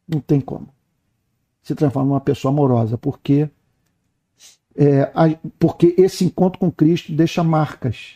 Não 0.07 0.19
tem 0.19 0.41
como. 0.41 0.67
Se 1.61 1.73
transforma 1.73 2.09
numa 2.09 2.21
pessoa 2.21 2.51
amorosa, 2.51 2.97
porque, 2.97 3.49
é, 4.75 5.11
porque 5.57 5.95
esse 5.97 6.25
encontro 6.25 6.59
com 6.59 6.71
Cristo 6.71 7.13
deixa 7.13 7.43
marcas 7.43 8.15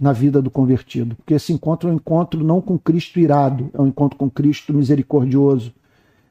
na 0.00 0.12
vida 0.12 0.42
do 0.42 0.50
convertido. 0.50 1.14
Porque 1.16 1.34
esse 1.34 1.52
encontro 1.52 1.88
é 1.88 1.92
um 1.92 1.96
encontro 1.96 2.42
não 2.42 2.60
com 2.60 2.78
Cristo 2.78 3.18
irado, 3.18 3.70
é 3.72 3.80
um 3.80 3.86
encontro 3.86 4.18
com 4.18 4.28
Cristo 4.30 4.72
misericordioso. 4.74 5.72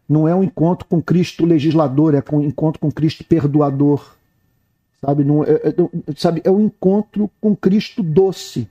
Não 0.07 0.27
é 0.27 0.35
um 0.35 0.43
encontro 0.43 0.85
com 0.85 1.01
Cristo 1.01 1.45
legislador, 1.45 2.13
é 2.13 2.23
um 2.31 2.41
encontro 2.41 2.79
com 2.79 2.91
Cristo 2.91 3.23
perdoador. 3.23 4.15
Sabe, 4.99 5.23
não, 5.23 5.43
é, 5.43 5.51
é, 5.53 5.73
sabe, 6.15 6.41
é 6.43 6.51
um 6.51 6.61
encontro 6.61 7.29
com 7.41 7.55
Cristo 7.55 8.03
doce. 8.03 8.67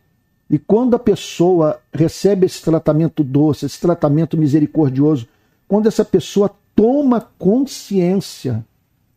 E 0.48 0.58
quando 0.58 0.94
a 0.94 0.98
pessoa 0.98 1.80
recebe 1.92 2.46
esse 2.46 2.62
tratamento 2.62 3.24
doce, 3.24 3.64
esse 3.64 3.80
tratamento 3.80 4.36
misericordioso, 4.36 5.26
quando 5.66 5.86
essa 5.86 6.04
pessoa 6.04 6.50
toma 6.74 7.20
consciência 7.38 8.64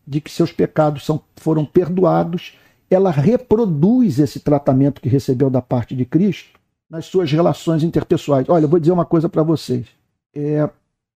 de 0.06 0.20
que 0.20 0.30
seus 0.30 0.52
pecados 0.52 1.04
são, 1.04 1.20
foram 1.36 1.64
perdoados 1.64 2.54
ela 2.90 3.10
reproduz 3.10 4.18
esse 4.18 4.40
tratamento 4.40 5.00
que 5.00 5.08
recebeu 5.08 5.50
da 5.50 5.60
parte 5.60 5.94
de 5.94 6.04
Cristo 6.04 6.58
nas 6.88 7.06
suas 7.06 7.30
relações 7.30 7.82
interpessoais. 7.82 8.48
Olha, 8.48 8.64
eu 8.64 8.68
vou 8.68 8.78
dizer 8.78 8.92
uma 8.92 9.04
coisa 9.04 9.28
para 9.28 9.42
vocês. 9.42 9.86
É, 10.34 10.68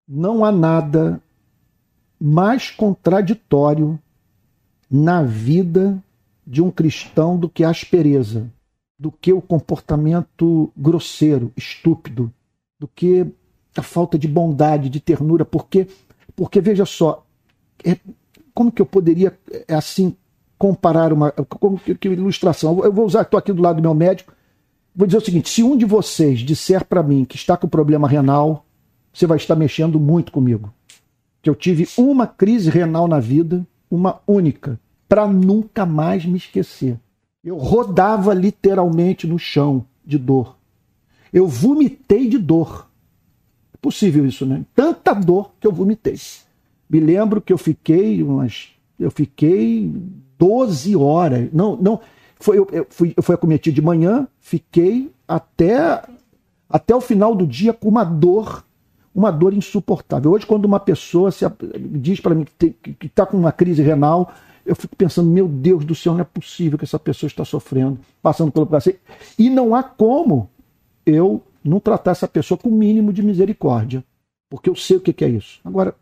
não 0.09 0.45
há 0.45 0.51
nada 0.51 1.21
mais 2.21 2.71
contraditório 2.71 3.99
na 4.91 5.23
vida 5.23 6.03
de 6.47 6.61
um 6.61 6.71
cristão 6.71 7.39
do 7.39 7.49
que 7.49 7.63
a 7.63 7.71
aspereza, 7.71 8.51
do 8.99 9.13
que 9.13 9.33
o 9.33 9.41
comportamento 9.41 10.73
grosseiro, 10.77 11.53
estúpido, 11.57 12.33
do 12.79 12.89
que 12.89 13.27
a 13.77 13.83
falta 13.83 14.19
de 14.19 14.27
bondade, 14.27 14.89
de 14.89 14.99
ternura, 14.99 15.45
porque 15.45 15.87
porque 16.35 16.61
veja 16.61 16.87
só, 16.87 17.25
é, 17.85 17.99
como 18.55 18.73
que 18.73 18.81
eu 18.81 18.87
poderia 18.87 19.39
assim 19.69 20.17
comparar 20.61 21.13
uma. 21.13 21.33
Como 21.33 21.77
que, 21.77 21.97
que 21.97 22.09
ilustração? 22.09 22.85
Eu 22.85 22.93
vou 22.93 23.05
usar, 23.07 23.23
estou 23.23 23.39
aqui 23.39 23.53
do 23.53 23.63
lado 23.63 23.77
do 23.77 23.83
meu 23.83 23.95
médico, 23.95 24.33
Vou 24.95 25.07
dizer 25.07 25.19
o 25.19 25.25
seguinte: 25.25 25.49
se 25.49 25.63
um 25.63 25.77
de 25.77 25.85
vocês 25.85 26.41
disser 26.41 26.85
para 26.85 27.03
mim 27.03 27.25
que 27.25 27.37
está 27.37 27.57
com 27.57 27.69
problema 27.69 28.09
renal, 28.09 28.67
você 29.13 29.27
vai 29.27 29.37
estar 29.37 29.57
mexendo 29.57 29.99
muito 30.01 30.33
comigo. 30.33 30.73
Que 31.43 31.49
eu 31.49 31.55
tive 31.55 31.89
uma 31.97 32.27
crise 32.27 32.69
renal 32.69 33.09
na 33.09 33.19
vida, 33.19 33.67
uma 33.91 34.21
única, 34.27 34.79
para 35.09 35.27
nunca 35.27 35.87
mais 35.87 36.27
me 36.27 36.37
esquecer. 36.37 36.99
Eu 37.43 37.57
rodava 37.57 38.35
literalmente 38.35 39.27
no 39.27 39.39
chão 39.39 39.87
de 40.05 40.19
dor. 40.19 40.59
Eu 41.33 41.47
vomitei 41.49 42.29
de 42.29 42.37
dor. 42.37 42.91
É 43.73 43.79
possível 43.81 44.27
isso, 44.27 44.45
né? 44.45 44.67
Tanta 44.75 45.15
dor 45.15 45.53
que 45.59 45.67
eu 45.67 45.73
vomitei. 45.73 46.19
Me 46.89 47.01
lembro 47.01 47.41
que 47.41 47.53
eu 47.53 47.59
fiquei 47.59 48.23
umas. 48.23 48.69
Eu 48.99 49.11
fiquei 49.11 49.91
12 50.41 50.97
horas. 50.97 51.53
Não, 51.53 51.77
não. 51.77 52.01
Foi, 52.37 52.59
eu, 52.59 52.67
eu, 52.73 52.87
fui, 52.89 53.13
eu 53.15 53.23
fui 53.23 53.35
acometido 53.35 53.75
de 53.75 53.83
manhã, 53.83 54.27
fiquei 54.41 55.13
até, 55.29 56.03
até 56.69 56.97
o 56.97 57.01
final 57.01 57.35
do 57.35 57.47
dia 57.47 57.75
com 57.75 57.87
uma 57.91 58.03
dor, 58.03 58.65
uma 59.15 59.31
dor 59.31 59.53
insuportável. 59.53 60.31
Hoje, 60.31 60.47
quando 60.47 60.65
uma 60.65 60.81
pessoa 60.81 61.31
se, 61.31 61.45
diz 61.79 62.19
para 62.19 62.35
mim 62.35 62.47
que 62.59 63.07
está 63.07 63.27
com 63.27 63.37
uma 63.37 63.53
crise 63.53 63.83
renal, 63.83 64.33
eu 64.65 64.75
fico 64.75 64.97
pensando, 64.97 65.29
meu 65.29 65.47
Deus 65.47 65.85
do 65.85 65.95
céu, 65.95 66.15
não 66.15 66.21
é 66.21 66.25
possível 66.25 66.79
que 66.79 66.85
essa 66.85 66.99
pessoa 66.99 67.29
está 67.29 67.45
sofrendo, 67.45 67.99
passando 68.23 68.51
pelo 68.51 68.67
processo. 68.67 68.97
E 69.39 69.51
não 69.51 69.75
há 69.75 69.83
como 69.83 70.49
eu 71.05 71.43
não 71.63 71.79
tratar 71.79 72.13
essa 72.13 72.27
pessoa 72.27 72.57
com 72.57 72.71
o 72.71 72.73
mínimo 72.73 73.13
de 73.13 73.23
misericórdia, 73.23 74.03
porque 74.49 74.71
eu 74.71 74.75
sei 74.75 74.97
o 74.97 75.01
que 75.01 75.23
é 75.23 75.29
isso. 75.29 75.61
Agora, 75.63 75.95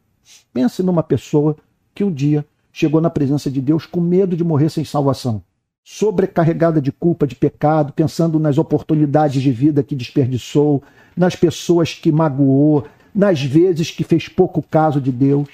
pense 0.53 0.85
numa 0.85 1.03
pessoa 1.03 1.57
que 1.93 2.05
um 2.05 2.13
dia 2.13 2.47
chegou 2.79 3.01
na 3.01 3.11
presença 3.11 3.51
de 3.51 3.61
Deus 3.61 3.87
com 3.87 4.01
medo 4.01 4.37
de 4.37 4.45
morrer 4.45 4.71
sem 4.71 4.85
salvação 4.85 5.43
sobrecarregada 5.91 6.83
de 6.83 6.93
culpa, 6.93 7.27
de 7.27 7.35
pecado, 7.35 7.95
pensando 7.95 8.39
nas 8.39 8.59
oportunidades 8.59 9.41
de 9.41 9.51
vida 9.51 9.83
que 9.83 9.97
desperdiçou, 9.97 10.83
nas 11.17 11.35
pessoas 11.35 11.95
que 11.95 12.13
magoou, 12.13 12.87
nas 13.15 13.43
vezes 13.43 13.91
que 13.91 14.05
fez 14.05 14.29
pouco 14.29 14.61
caso 14.61 15.01
de 15.01 15.11
Deus. 15.11 15.49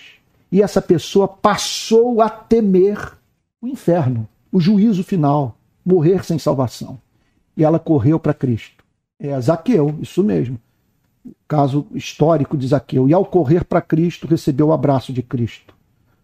E 0.50 0.60
essa 0.60 0.82
pessoa 0.82 1.28
passou 1.28 2.20
a 2.20 2.28
temer 2.28 2.98
o 3.62 3.68
inferno, 3.68 4.26
o 4.50 4.58
juízo 4.58 5.04
final, 5.04 5.56
morrer 5.86 6.24
sem 6.24 6.36
salvação. 6.36 6.98
E 7.56 7.62
ela 7.62 7.78
correu 7.78 8.18
para 8.18 8.34
Cristo. 8.34 8.82
É 9.20 9.40
Zaqueu, 9.40 9.96
isso 10.02 10.24
mesmo. 10.24 10.58
Caso 11.46 11.86
histórico 11.94 12.56
de 12.56 12.66
Zaqueu. 12.66 13.08
E 13.08 13.14
ao 13.14 13.24
correr 13.24 13.64
para 13.64 13.80
Cristo, 13.80 14.26
recebeu 14.26 14.66
o 14.66 14.72
abraço 14.72 15.12
de 15.12 15.22
Cristo. 15.22 15.73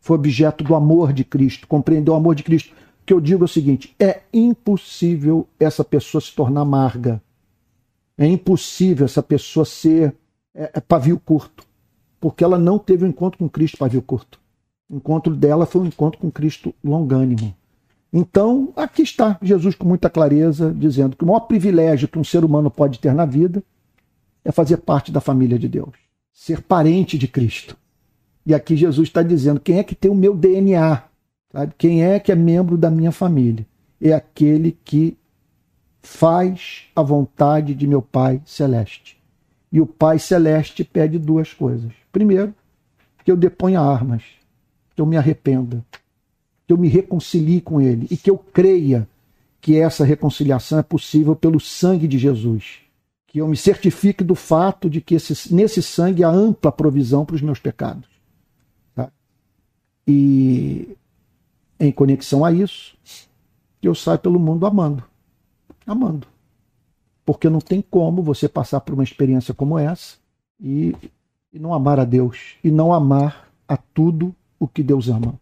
Foi 0.00 0.16
objeto 0.16 0.64
do 0.64 0.74
amor 0.74 1.12
de 1.12 1.24
Cristo, 1.24 1.68
compreendeu 1.68 2.14
o 2.14 2.16
amor 2.16 2.34
de 2.34 2.42
Cristo 2.42 2.74
que 3.10 3.12
eu 3.12 3.20
digo 3.20 3.42
é 3.42 3.46
o 3.46 3.48
seguinte: 3.48 3.92
é 3.98 4.20
impossível 4.32 5.48
essa 5.58 5.82
pessoa 5.82 6.20
se 6.20 6.32
tornar 6.32 6.60
amarga. 6.60 7.20
É 8.16 8.24
impossível 8.24 9.04
essa 9.04 9.20
pessoa 9.20 9.64
ser 9.64 10.14
é, 10.54 10.70
é 10.74 10.80
pavio 10.80 11.18
curto. 11.18 11.66
Porque 12.20 12.44
ela 12.44 12.56
não 12.56 12.78
teve 12.78 13.04
um 13.04 13.08
encontro 13.08 13.38
com 13.38 13.48
Cristo 13.48 13.78
pavio 13.78 14.00
curto. 14.00 14.38
O 14.88 14.96
encontro 14.96 15.34
dela 15.34 15.66
foi 15.66 15.80
um 15.80 15.86
encontro 15.86 16.20
com 16.20 16.30
Cristo 16.30 16.72
longânimo. 16.84 17.52
Então, 18.12 18.72
aqui 18.76 19.02
está 19.02 19.36
Jesus 19.42 19.74
com 19.74 19.88
muita 19.88 20.08
clareza, 20.08 20.72
dizendo 20.72 21.16
que 21.16 21.24
o 21.24 21.26
maior 21.26 21.40
privilégio 21.40 22.06
que 22.06 22.18
um 22.18 22.24
ser 22.24 22.44
humano 22.44 22.70
pode 22.70 23.00
ter 23.00 23.12
na 23.12 23.24
vida 23.24 23.60
é 24.44 24.52
fazer 24.52 24.76
parte 24.78 25.10
da 25.10 25.20
família 25.20 25.58
de 25.58 25.66
Deus, 25.66 25.94
ser 26.32 26.62
parente 26.62 27.18
de 27.18 27.26
Cristo. 27.26 27.76
E 28.44 28.54
aqui 28.54 28.76
Jesus 28.76 29.08
está 29.08 29.22
dizendo: 29.22 29.60
quem 29.60 29.78
é 29.78 29.84
que 29.84 29.94
tem 29.94 30.10
o 30.10 30.14
meu 30.14 30.34
DNA? 30.34 31.02
Sabe? 31.52 31.74
Quem 31.76 32.04
é 32.04 32.18
que 32.18 32.32
é 32.32 32.34
membro 32.34 32.76
da 32.76 32.90
minha 32.90 33.12
família? 33.12 33.66
É 34.00 34.12
aquele 34.12 34.76
que 34.84 35.16
faz 36.02 36.84
a 36.96 37.02
vontade 37.02 37.74
de 37.74 37.86
meu 37.86 38.00
Pai 38.00 38.40
Celeste. 38.44 39.18
E 39.70 39.80
o 39.80 39.86
Pai 39.86 40.18
Celeste 40.18 40.82
pede 40.82 41.18
duas 41.18 41.52
coisas. 41.52 41.92
Primeiro, 42.10 42.54
que 43.24 43.30
eu 43.30 43.36
deponha 43.36 43.80
armas, 43.80 44.22
que 44.94 45.00
eu 45.00 45.06
me 45.06 45.16
arrependa, 45.16 45.84
que 46.66 46.72
eu 46.72 46.78
me 46.78 46.88
reconcilie 46.88 47.60
com 47.60 47.80
Ele 47.80 48.06
e 48.10 48.16
que 48.16 48.30
eu 48.30 48.38
creia 48.38 49.06
que 49.60 49.78
essa 49.78 50.04
reconciliação 50.04 50.78
é 50.78 50.82
possível 50.82 51.36
pelo 51.36 51.60
sangue 51.60 52.08
de 52.08 52.18
Jesus. 52.18 52.80
Que 53.26 53.40
eu 53.40 53.46
me 53.46 53.56
certifique 53.56 54.24
do 54.24 54.34
fato 54.34 54.90
de 54.90 55.00
que 55.00 55.14
esse, 55.14 55.54
nesse 55.54 55.82
sangue 55.82 56.24
há 56.24 56.28
ampla 56.28 56.72
provisão 56.72 57.24
para 57.24 57.36
os 57.36 57.42
meus 57.42 57.60
pecados. 57.60 58.09
E 60.10 60.96
em 61.78 61.92
conexão 61.92 62.44
a 62.44 62.50
isso, 62.50 62.96
eu 63.80 63.94
saio 63.94 64.18
pelo 64.18 64.40
mundo 64.40 64.66
amando. 64.66 65.04
Amando. 65.86 66.26
Porque 67.24 67.48
não 67.48 67.60
tem 67.60 67.80
como 67.80 68.22
você 68.22 68.48
passar 68.48 68.80
por 68.80 68.94
uma 68.94 69.04
experiência 69.04 69.54
como 69.54 69.78
essa 69.78 70.16
e, 70.60 70.96
e 71.52 71.58
não 71.60 71.72
amar 71.72 72.00
a 72.00 72.04
Deus. 72.04 72.56
E 72.64 72.72
não 72.72 72.92
amar 72.92 73.48
a 73.68 73.76
tudo 73.76 74.34
o 74.58 74.66
que 74.66 74.82
Deus 74.82 75.08
ama. 75.08 75.38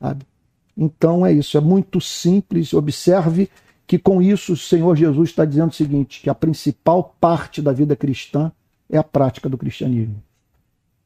Sabe? 0.00 0.26
Então 0.74 1.26
é 1.26 1.32
isso, 1.32 1.58
é 1.58 1.60
muito 1.60 2.00
simples. 2.00 2.72
Observe 2.72 3.50
que 3.86 3.98
com 3.98 4.22
isso 4.22 4.54
o 4.54 4.56
Senhor 4.56 4.96
Jesus 4.96 5.28
está 5.28 5.44
dizendo 5.44 5.70
o 5.70 5.74
seguinte: 5.74 6.22
que 6.22 6.30
a 6.30 6.34
principal 6.34 7.14
parte 7.20 7.60
da 7.60 7.72
vida 7.72 7.94
cristã 7.94 8.50
é 8.88 8.96
a 8.96 9.04
prática 9.04 9.50
do 9.50 9.58
cristianismo. 9.58 10.22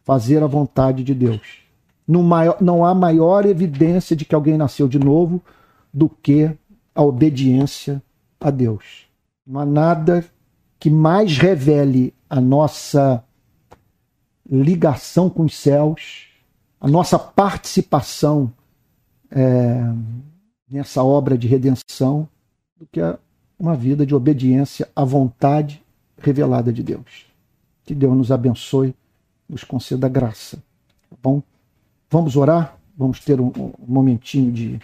Fazer 0.04 0.42
a 0.42 0.46
vontade 0.46 1.02
de 1.02 1.14
Deus 1.14 1.62
maior, 2.22 2.56
não 2.60 2.84
há 2.84 2.94
maior 2.94 3.46
evidência 3.46 4.16
de 4.16 4.24
que 4.24 4.34
alguém 4.34 4.56
nasceu 4.56 4.88
de 4.88 4.98
novo 4.98 5.42
do 5.92 6.08
que 6.08 6.50
a 6.94 7.02
obediência 7.02 8.02
a 8.40 8.50
Deus. 8.50 9.06
Não 9.46 9.60
há 9.60 9.66
nada 9.66 10.24
que 10.78 10.90
mais 10.90 11.38
revele 11.38 12.12
a 12.28 12.40
nossa 12.40 13.22
ligação 14.50 15.30
com 15.30 15.44
os 15.44 15.56
céus, 15.56 16.28
a 16.80 16.88
nossa 16.88 17.18
participação 17.18 18.52
é, 19.30 19.80
nessa 20.68 21.02
obra 21.02 21.38
de 21.38 21.46
redenção, 21.46 22.28
do 22.76 22.86
que 22.90 23.00
uma 23.58 23.76
vida 23.76 24.04
de 24.04 24.14
obediência 24.14 24.88
à 24.94 25.04
vontade 25.04 25.82
revelada 26.18 26.72
de 26.72 26.82
Deus. 26.82 27.26
Que 27.84 27.94
Deus 27.94 28.16
nos 28.16 28.32
abençoe, 28.32 28.94
nos 29.48 29.62
conceda 29.64 30.08
graça. 30.08 30.56
Tá 31.08 31.16
bom? 31.22 31.42
Vamos 32.12 32.36
orar? 32.36 32.76
Vamos 32.94 33.20
ter 33.20 33.40
um, 33.40 33.50
um 33.56 33.72
momentinho 33.88 34.52
de, 34.52 34.78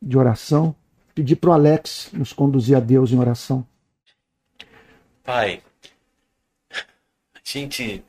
de 0.00 0.16
oração. 0.16 0.72
Pedir 1.12 1.34
para 1.34 1.50
o 1.50 1.52
Alex 1.52 2.10
nos 2.12 2.32
conduzir 2.32 2.76
a 2.76 2.80
Deus 2.80 3.10
em 3.10 3.18
oração. 3.18 3.66
Pai, 5.24 5.60
a 6.72 7.40
gente 7.42 8.04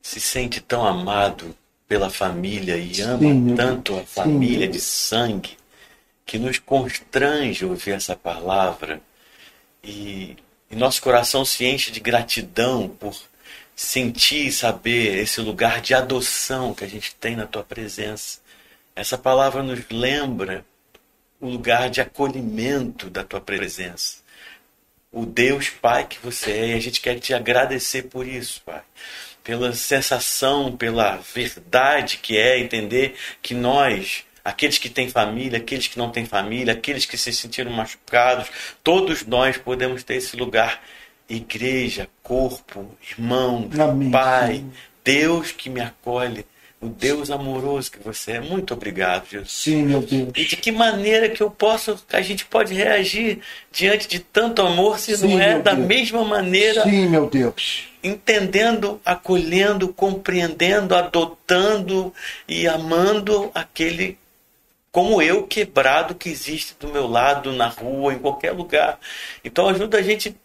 se 0.00 0.20
sente 0.20 0.58
tão 0.58 0.86
amado 0.86 1.54
pela 1.86 2.08
família 2.08 2.78
e 2.78 2.98
ama 3.02 3.18
sim, 3.18 3.54
tanto 3.54 3.94
a 3.98 4.02
família 4.04 4.66
sim. 4.66 4.72
de 4.72 4.80
sangue 4.80 5.56
que 6.24 6.38
nos 6.38 6.58
constrange 6.58 7.66
ouvir 7.66 7.90
essa 7.90 8.16
palavra 8.16 9.02
e, 9.84 10.34
e 10.70 10.76
nosso 10.76 11.02
coração 11.02 11.44
se 11.44 11.66
enche 11.66 11.92
de 11.92 12.00
gratidão 12.00 12.88
por 12.88 13.14
sentir 13.74 14.46
e 14.46 14.52
saber 14.52 15.18
esse 15.18 15.40
lugar 15.40 15.80
de 15.80 15.94
adoção 15.94 16.74
que 16.74 16.84
a 16.84 16.88
gente 16.88 17.14
tem 17.14 17.36
na 17.36 17.46
tua 17.46 17.62
presença. 17.62 18.40
Essa 18.94 19.16
palavra 19.16 19.62
nos 19.62 19.80
lembra 19.90 20.64
o 21.40 21.48
lugar 21.48 21.90
de 21.90 22.00
acolhimento 22.00 23.10
da 23.10 23.24
tua 23.24 23.40
presença. 23.40 24.18
O 25.10 25.26
Deus 25.26 25.68
Pai 25.68 26.06
que 26.06 26.18
você 26.22 26.52
é, 26.52 26.68
e 26.68 26.74
a 26.74 26.80
gente 26.80 27.00
quer 27.00 27.18
te 27.18 27.34
agradecer 27.34 28.04
por 28.04 28.26
isso, 28.26 28.62
Pai. 28.64 28.82
Pela 29.42 29.72
sensação, 29.72 30.76
pela 30.76 31.16
verdade 31.34 32.18
que 32.18 32.36
é 32.38 32.60
entender 32.60 33.16
que 33.42 33.54
nós, 33.54 34.24
aqueles 34.44 34.78
que 34.78 34.88
têm 34.88 35.08
família, 35.08 35.58
aqueles 35.58 35.88
que 35.88 35.98
não 35.98 36.10
têm 36.10 36.24
família, 36.24 36.72
aqueles 36.74 37.04
que 37.04 37.18
se 37.18 37.32
sentiram 37.32 37.72
machucados, 37.72 38.48
todos 38.84 39.26
nós 39.26 39.56
podemos 39.56 40.04
ter 40.04 40.14
esse 40.14 40.36
lugar 40.36 40.80
igreja, 41.36 42.08
corpo, 42.22 42.86
irmão, 43.10 43.68
Amém. 43.78 44.10
Pai, 44.10 44.64
Deus 45.04 45.50
que 45.50 45.70
me 45.70 45.80
acolhe, 45.80 46.46
o 46.80 46.88
Deus 46.88 47.30
amoroso 47.30 47.90
que 47.92 48.00
você 48.00 48.32
é. 48.32 48.40
Muito 48.40 48.74
obrigado, 48.74 49.28
Jesus. 49.30 49.52
Sim, 49.52 49.84
meu 49.84 50.00
Deus. 50.00 50.30
E 50.36 50.44
de 50.44 50.56
que 50.56 50.72
maneira 50.72 51.28
que 51.28 51.40
eu 51.40 51.50
posso, 51.50 52.02
a 52.12 52.20
gente 52.20 52.44
pode 52.44 52.74
reagir 52.74 53.40
diante 53.70 54.08
de 54.08 54.18
tanto 54.18 54.62
amor 54.62 54.98
se 54.98 55.16
Sim, 55.16 55.28
não 55.28 55.40
é 55.40 55.58
da 55.60 55.74
Deus. 55.74 55.86
mesma 55.86 56.24
maneira? 56.24 56.82
Sim, 56.82 57.08
meu 57.08 57.30
Deus. 57.30 57.84
Entendendo, 58.02 59.00
acolhendo, 59.04 59.88
compreendendo, 59.88 60.94
adotando 60.94 62.12
e 62.48 62.66
amando 62.66 63.50
aquele 63.54 64.18
como 64.90 65.22
eu 65.22 65.46
quebrado 65.46 66.14
que 66.14 66.28
existe 66.28 66.76
do 66.78 66.88
meu 66.88 67.06
lado, 67.06 67.50
na 67.52 67.68
rua, 67.68 68.12
em 68.12 68.18
qualquer 68.18 68.52
lugar. 68.52 68.98
Então 69.42 69.68
ajuda 69.68 69.96
a 69.98 70.02
gente 70.02 70.36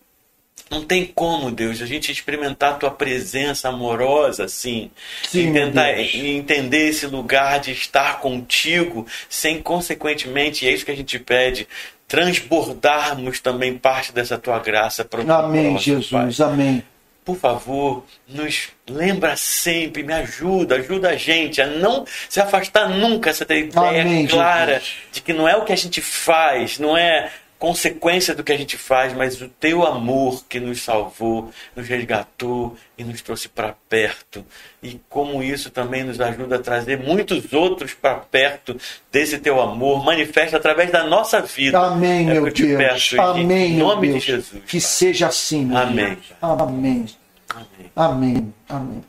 não 0.70 0.84
tem 0.84 1.06
como, 1.06 1.50
Deus, 1.50 1.82
a 1.82 1.86
gente 1.86 2.12
experimentar 2.12 2.74
a 2.74 2.76
tua 2.76 2.92
presença 2.92 3.70
amorosa 3.70 4.46
assim, 4.46 4.92
Sim, 5.28 5.54
tentar 5.54 5.98
entender 6.00 6.90
esse 6.90 7.06
lugar 7.06 7.60
de 7.60 7.72
estar 7.72 8.20
contigo, 8.20 9.06
sem 9.30 9.62
consequentemente, 9.62 10.66
e 10.66 10.68
é 10.68 10.74
isso 10.74 10.86
que 10.86 10.92
a 10.92 10.96
gente 10.96 11.18
pede, 11.20 11.68
transbordarmos 12.08 13.40
também 13.40 13.78
parte 13.78 14.12
dessa 14.12 14.38
tua 14.38 14.60
graça 14.60 15.04
para 15.04 15.22
o 15.22 15.32
Amém, 15.32 15.78
Jesus. 15.78 16.10
Pai. 16.10 16.48
Amém. 16.48 16.84
Por 17.24 17.38
favor, 17.38 18.06
nos 18.26 18.70
lembra 18.90 19.36
sempre, 19.36 20.02
me 20.02 20.14
ajuda, 20.14 20.76
ajuda 20.76 21.10
a 21.10 21.16
gente 21.18 21.62
a 21.62 21.68
não 21.68 22.06
se 22.30 22.40
afastar 22.40 22.88
nunca, 22.88 23.30
essa 23.32 23.44
ideia 23.44 23.70
Amém, 23.76 24.26
clara 24.28 24.76
Jesus. 24.76 24.96
de 25.12 25.22
que 25.22 25.34
não 25.34 25.48
é 25.48 25.58
o 25.58 25.66
que 25.66 25.74
a 25.74 25.78
gente 25.78 26.00
faz, 26.00 26.80
não 26.80 26.96
é 26.98 27.30
consequência 27.60 28.36
do 28.36 28.44
que 28.44 28.52
a 28.52 28.58
gente 28.58 28.78
faz, 28.78 29.14
mas 29.14 29.42
o 29.42 29.50
teu 29.50 29.86
amor 29.86 30.44
que 30.48 30.60
nos 30.60 30.82
salvou, 30.82 31.52
nos 31.76 31.88
resgatou 31.88 32.76
e 32.98 33.04
nos 33.04 33.22
trouxe 33.22 33.50
para 33.50 33.76
perto. 33.90 34.46
E 34.82 35.00
como 35.10 35.42
isso 35.42 35.70
também 35.72 36.04
nos 36.04 36.22
ajuda 36.22 36.58
a 36.58 36.60
trazer 36.60 37.00
muitos 37.00 37.52
outros 37.54 37.94
para 37.94 38.16
perto 38.16 38.78
desse 39.12 39.40
teu 39.40 39.60
amor, 39.60 40.04
manifesta 40.04 40.58
através 40.58 40.92
da 40.92 41.04
nossa 41.04 41.42
vida. 41.42 41.80
Amém, 41.80 42.30
é 42.30 42.34
meu 42.34 42.52
Deus. 42.52 42.78
peço, 42.78 43.22
Amém, 43.22 43.74
em 43.74 43.78
nome 43.78 44.10
Deus. 44.10 44.24
de 44.24 44.28
Jesus. 44.32 44.64
Que 44.66 44.80
Pai. 44.80 44.82
seja 44.82 45.28
assim, 45.28 45.66
meu 45.66 45.78
Amém. 45.78 46.06
Deus. 46.16 46.26
Amém. 46.42 47.06
Amém. 47.50 47.92
Amém. 47.96 48.54
Amém. 48.70 49.04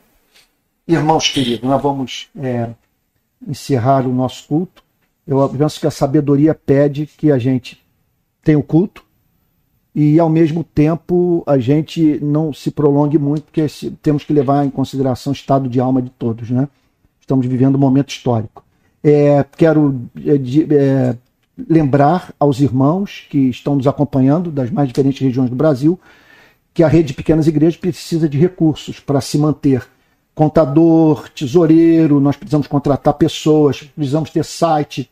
Irmãos 0.86 1.28
queridos, 1.28 1.68
nós 1.68 1.82
vamos 1.82 2.28
é, 2.40 2.70
encerrar 3.46 4.06
o 4.06 4.12
nosso 4.12 4.46
culto. 4.48 4.82
Eu 5.26 5.46
penso 5.50 5.78
que 5.78 5.86
a 5.86 5.90
sabedoria 5.90 6.54
pede 6.54 7.04
que 7.04 7.30
a 7.30 7.38
gente 7.38 7.78
tenha 8.48 8.58
o 8.58 8.62
culto 8.62 9.04
e, 9.94 10.18
ao 10.18 10.30
mesmo 10.30 10.64
tempo, 10.64 11.42
a 11.46 11.58
gente 11.58 12.18
não 12.22 12.50
se 12.50 12.70
prolongue 12.70 13.18
muito, 13.18 13.42
porque 13.42 13.66
temos 14.00 14.24
que 14.24 14.32
levar 14.32 14.64
em 14.64 14.70
consideração 14.70 15.32
o 15.32 15.36
estado 15.36 15.68
de 15.68 15.78
alma 15.78 16.00
de 16.00 16.08
todos. 16.08 16.48
Né? 16.48 16.66
Estamos 17.20 17.44
vivendo 17.44 17.74
um 17.74 17.78
momento 17.78 18.08
histórico. 18.08 18.64
É, 19.04 19.44
quero 19.54 20.00
é, 20.16 20.36
é, 20.74 21.16
lembrar 21.68 22.32
aos 22.40 22.58
irmãos 22.58 23.26
que 23.28 23.50
estão 23.50 23.76
nos 23.76 23.86
acompanhando 23.86 24.50
das 24.50 24.70
mais 24.70 24.88
diferentes 24.88 25.20
regiões 25.20 25.50
do 25.50 25.56
Brasil 25.56 26.00
que 26.72 26.82
a 26.82 26.88
rede 26.88 27.08
de 27.08 27.14
pequenas 27.14 27.46
igrejas 27.46 27.76
precisa 27.76 28.26
de 28.28 28.38
recursos 28.38 28.98
para 28.98 29.20
se 29.20 29.36
manter. 29.36 29.86
Contador, 30.34 31.28
tesoureiro, 31.28 32.18
nós 32.18 32.36
precisamos 32.36 32.66
contratar 32.66 33.12
pessoas, 33.14 33.82
precisamos 33.82 34.30
ter 34.30 34.44
site. 34.44 35.10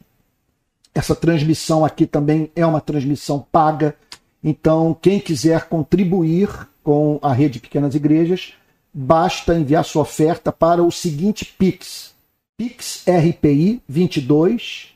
Essa 0.97 1.15
transmissão 1.15 1.85
aqui 1.85 2.05
também 2.07 2.51
é 2.57 2.65
uma 2.65 2.81
transmissão 2.81 3.47
paga. 3.53 3.95
Então, 4.43 4.97
quem 4.99 5.21
quiser 5.21 5.69
contribuir 5.69 6.49
com 6.83 7.19
a 7.21 7.35
rede 7.35 7.61
Pequenas 7.61 7.95
Igrejas, 7.95 8.55
basta 8.95 9.55
enviar 9.55 9.85
sua 9.85 10.01
oferta 10.01 10.51
para 10.51 10.83
o 10.83 10.91
seguinte 10.91 11.45
Pix: 11.45 12.15
pixrpi22 12.59 14.87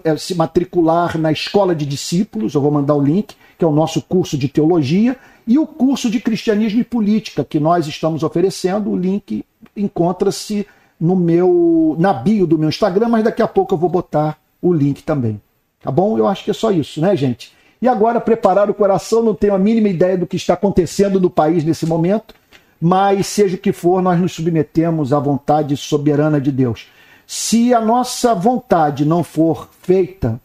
eh, 0.04 0.16
se 0.18 0.34
matricular 0.34 1.16
na 1.16 1.32
Escola 1.32 1.74
de 1.74 1.86
Discípulos, 1.86 2.54
eu 2.54 2.60
vou 2.60 2.70
mandar 2.70 2.94
o 2.94 3.02
link, 3.02 3.34
que 3.58 3.64
é 3.64 3.66
o 3.66 3.72
nosso 3.72 4.02
curso 4.02 4.36
de 4.36 4.48
teologia, 4.48 5.16
e 5.46 5.58
o 5.58 5.66
curso 5.66 6.10
de 6.10 6.20
cristianismo 6.20 6.80
e 6.80 6.84
política, 6.84 7.42
que 7.42 7.58
nós 7.58 7.86
estamos 7.86 8.22
oferecendo. 8.22 8.90
O 8.90 8.96
link 8.96 9.42
encontra-se 9.74 10.66
no 11.00 11.16
meu 11.16 11.96
na 11.98 12.12
bio 12.12 12.46
do 12.46 12.58
meu 12.58 12.68
Instagram, 12.68 13.08
mas 13.08 13.24
daqui 13.24 13.40
a 13.40 13.48
pouco 13.48 13.72
eu 13.72 13.78
vou 13.78 13.88
botar 13.88 14.38
o 14.60 14.74
link 14.74 15.02
também. 15.02 15.40
Tá 15.80 15.90
bom? 15.90 16.18
Eu 16.18 16.26
acho 16.26 16.44
que 16.44 16.50
é 16.50 16.54
só 16.54 16.70
isso, 16.70 17.00
né, 17.00 17.16
gente? 17.16 17.55
E 17.80 17.88
agora, 17.88 18.20
preparar 18.20 18.70
o 18.70 18.74
coração, 18.74 19.22
não 19.22 19.34
tenho 19.34 19.54
a 19.54 19.58
mínima 19.58 19.88
ideia 19.88 20.16
do 20.16 20.26
que 20.26 20.36
está 20.36 20.54
acontecendo 20.54 21.20
no 21.20 21.28
país 21.28 21.62
nesse 21.64 21.86
momento, 21.86 22.34
mas 22.80 23.26
seja 23.26 23.56
o 23.56 23.58
que 23.58 23.72
for, 23.72 24.02
nós 24.02 24.18
nos 24.20 24.32
submetemos 24.32 25.12
à 25.12 25.18
vontade 25.18 25.76
soberana 25.76 26.40
de 26.40 26.50
Deus. 26.50 26.88
Se 27.26 27.74
a 27.74 27.80
nossa 27.80 28.34
vontade 28.34 29.04
não 29.04 29.22
for 29.24 29.68
feita, 29.82 30.40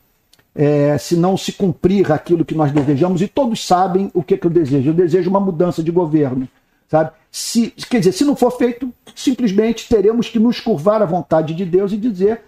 é, 0.53 0.97
se 0.97 1.15
não 1.15 1.37
se 1.37 1.53
cumprir 1.53 2.11
aquilo 2.11 2.43
que 2.43 2.55
nós 2.55 2.71
desejamos, 2.71 3.21
e 3.21 3.27
todos 3.27 3.65
sabem 3.65 4.11
o 4.13 4.23
que, 4.23 4.37
que 4.37 4.47
eu 4.47 4.51
desejo. 4.51 4.89
Eu 4.89 4.93
desejo 4.93 5.29
uma 5.29 5.39
mudança 5.39 5.81
de 5.81 5.91
governo. 5.91 6.47
Sabe? 6.89 7.11
Se, 7.31 7.71
quer 7.89 7.99
dizer, 7.99 8.11
se 8.11 8.25
não 8.25 8.35
for 8.35 8.51
feito, 8.51 8.91
simplesmente 9.15 9.87
teremos 9.87 10.27
que 10.27 10.39
nos 10.39 10.59
curvar 10.59 11.01
à 11.01 11.05
vontade 11.05 11.53
de 11.53 11.65
Deus 11.65 11.93
e 11.93 11.97
dizer 11.97 12.41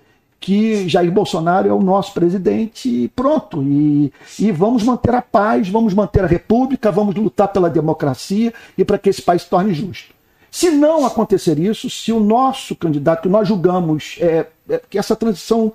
que 0.43 0.89
Jair 0.89 1.09
Bolsonaro 1.09 1.69
é 1.69 1.71
o 1.71 1.81
nosso 1.81 2.13
presidente 2.13 2.89
e 2.89 3.07
pronto. 3.07 3.63
E, 3.63 4.11
e 4.37 4.51
vamos 4.51 4.83
manter 4.83 5.15
a 5.15 5.21
paz, 5.21 5.69
vamos 5.69 5.93
manter 5.93 6.21
a 6.21 6.27
república, 6.27 6.91
vamos 6.91 7.15
lutar 7.15 7.47
pela 7.47 7.69
democracia 7.69 8.53
e 8.77 8.83
para 8.83 8.97
que 8.97 9.09
esse 9.09 9.21
país 9.21 9.43
se 9.43 9.49
torne 9.49 9.73
justo. 9.73 10.13
Se 10.51 10.69
não 10.69 11.05
acontecer 11.05 11.57
isso, 11.57 11.89
se 11.89 12.11
o 12.11 12.19
nosso 12.19 12.75
candidato, 12.75 13.21
que 13.21 13.29
nós 13.29 13.47
julgamos 13.47 14.17
é, 14.19 14.45
é, 14.69 14.81
que 14.89 14.97
essa 14.97 15.15
transição, 15.15 15.71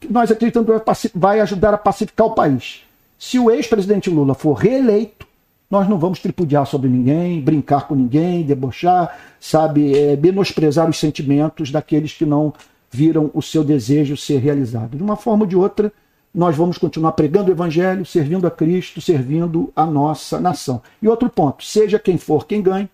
que 0.00 0.12
nós 0.12 0.32
acreditamos 0.32 0.68
vai 1.14 1.38
ajudar 1.38 1.72
a 1.72 1.78
pacificar 1.78 2.26
o 2.26 2.34
país, 2.34 2.82
se 3.16 3.38
o 3.38 3.48
ex-presidente 3.52 4.10
Lula 4.10 4.34
for 4.34 4.54
reeleito, 4.54 5.28
nós 5.70 5.88
não 5.88 5.96
vamos 5.96 6.18
tripudiar 6.18 6.66
sobre 6.66 6.90
ninguém, 6.90 7.40
brincar 7.40 7.86
com 7.86 7.94
ninguém, 7.94 8.42
debochar, 8.42 9.16
sabe, 9.38 9.96
é, 9.96 10.16
menosprezar 10.16 10.90
os 10.90 10.98
sentimentos 10.98 11.70
daqueles 11.70 12.12
que 12.12 12.26
não 12.26 12.52
viram 12.90 13.30
o 13.34 13.42
seu 13.42 13.62
desejo 13.62 14.16
ser 14.16 14.38
realizado. 14.38 14.96
De 14.96 15.02
uma 15.02 15.16
forma 15.16 15.44
ou 15.44 15.48
de 15.48 15.56
outra, 15.56 15.92
nós 16.34 16.56
vamos 16.56 16.78
continuar 16.78 17.12
pregando 17.12 17.50
o 17.50 17.54
evangelho, 17.54 18.04
servindo 18.04 18.46
a 18.46 18.50
Cristo, 18.50 19.00
servindo 19.00 19.72
a 19.74 19.84
nossa 19.86 20.40
nação. 20.40 20.82
E 21.00 21.08
outro 21.08 21.28
ponto, 21.28 21.64
seja 21.64 21.98
quem 21.98 22.18
for 22.18 22.46
quem 22.46 22.62
ganhe, 22.62 22.88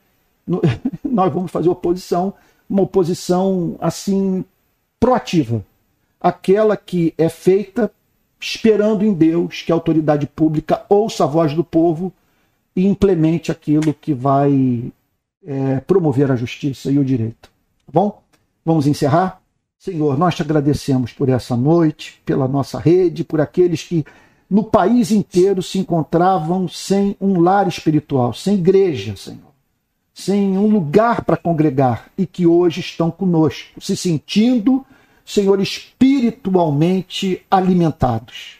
nós 1.04 1.32
vamos 1.32 1.50
fazer 1.50 1.68
oposição, 1.68 2.34
uma 2.68 2.82
oposição 2.82 3.76
assim 3.80 4.44
proativa, 4.98 5.64
aquela 6.20 6.76
que 6.76 7.12
é 7.18 7.28
feita 7.28 7.90
esperando 8.40 9.04
em 9.04 9.12
Deus 9.12 9.62
que 9.62 9.72
a 9.72 9.74
autoridade 9.74 10.26
pública 10.26 10.84
ouça 10.88 11.24
a 11.24 11.26
voz 11.26 11.54
do 11.54 11.64
povo 11.64 12.12
e 12.76 12.86
implemente 12.86 13.50
aquilo 13.50 13.94
que 13.94 14.12
vai 14.12 14.92
é, 15.46 15.80
promover 15.80 16.30
a 16.30 16.36
justiça 16.36 16.90
e 16.90 16.98
o 16.98 17.04
direito. 17.04 17.50
Tá 17.86 17.92
bom? 17.92 18.22
Vamos 18.64 18.86
encerrar? 18.86 19.40
Senhor, 19.84 20.16
nós 20.16 20.34
te 20.34 20.40
agradecemos 20.40 21.12
por 21.12 21.28
essa 21.28 21.54
noite, 21.54 22.22
pela 22.24 22.48
nossa 22.48 22.78
rede, 22.78 23.22
por 23.22 23.38
aqueles 23.38 23.82
que 23.82 24.02
no 24.48 24.64
país 24.64 25.10
inteiro 25.10 25.62
se 25.62 25.78
encontravam 25.78 26.66
sem 26.66 27.14
um 27.20 27.40
lar 27.40 27.68
espiritual, 27.68 28.32
sem 28.32 28.54
igreja, 28.54 29.14
Senhor 29.14 29.54
sem 30.14 30.56
um 30.56 30.68
lugar 30.68 31.24
para 31.24 31.36
congregar 31.36 32.08
e 32.16 32.24
que 32.24 32.46
hoje 32.46 32.78
estão 32.78 33.10
conosco, 33.10 33.80
se 33.80 33.96
sentindo, 33.96 34.86
Senhor, 35.24 35.60
espiritualmente 35.60 37.44
alimentados. 37.50 38.58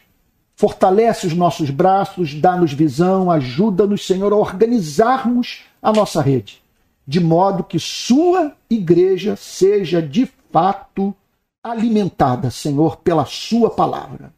Fortalece 0.57 1.25
os 1.27 1.33
nossos 1.33 1.69
braços, 1.69 2.33
dá-nos 2.35 2.73
visão, 2.73 3.31
ajuda-nos, 3.31 4.05
Senhor, 4.05 4.33
a 4.33 4.35
organizarmos 4.35 5.63
a 5.81 5.93
nossa 5.93 6.21
rede, 6.21 6.61
de 7.07 7.21
modo 7.21 7.63
que 7.63 7.79
Sua 7.79 8.51
igreja 8.69 9.37
seja 9.37 10.01
de 10.01 10.25
fato 10.55 11.13
alimentada, 11.61 12.49
Senhor, 12.49 12.95
pela 12.97 13.25
Sua 13.25 13.69
palavra. 13.69 14.33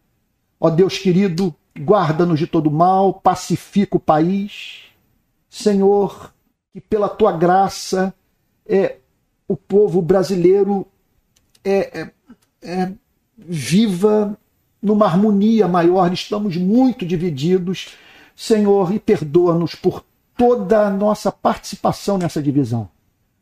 Ó 0.60 0.68
Deus 0.68 0.98
querido, 0.98 1.54
guarda-nos 1.78 2.40
de 2.40 2.48
todo 2.48 2.72
mal, 2.72 3.14
pacifica 3.14 3.98
o 3.98 4.00
país. 4.00 4.86
Senhor, 5.48 6.34
que 6.74 6.82
pela 6.82 7.08
Tua 7.08 7.32
graça 7.32 8.12
é, 8.66 8.96
o 9.48 9.56
povo 9.56 10.02
brasileiro 10.02 10.88
é, 11.64 12.02
é, 12.02 12.12
é 12.64 12.92
viva 13.38 14.36
numa 14.82 15.06
harmonia 15.06 15.68
maior, 15.68 16.12
estamos 16.12 16.58
muito 16.58 17.06
divididos. 17.06 17.90
Senhor, 18.36 18.92
e 18.92 18.98
perdoa-nos 18.98 19.76
por 19.76 20.04
toda 20.36 20.88
a 20.88 20.90
nossa 20.90 21.32
participação 21.32 22.18
nessa 22.18 22.42
divisão. 22.42 22.90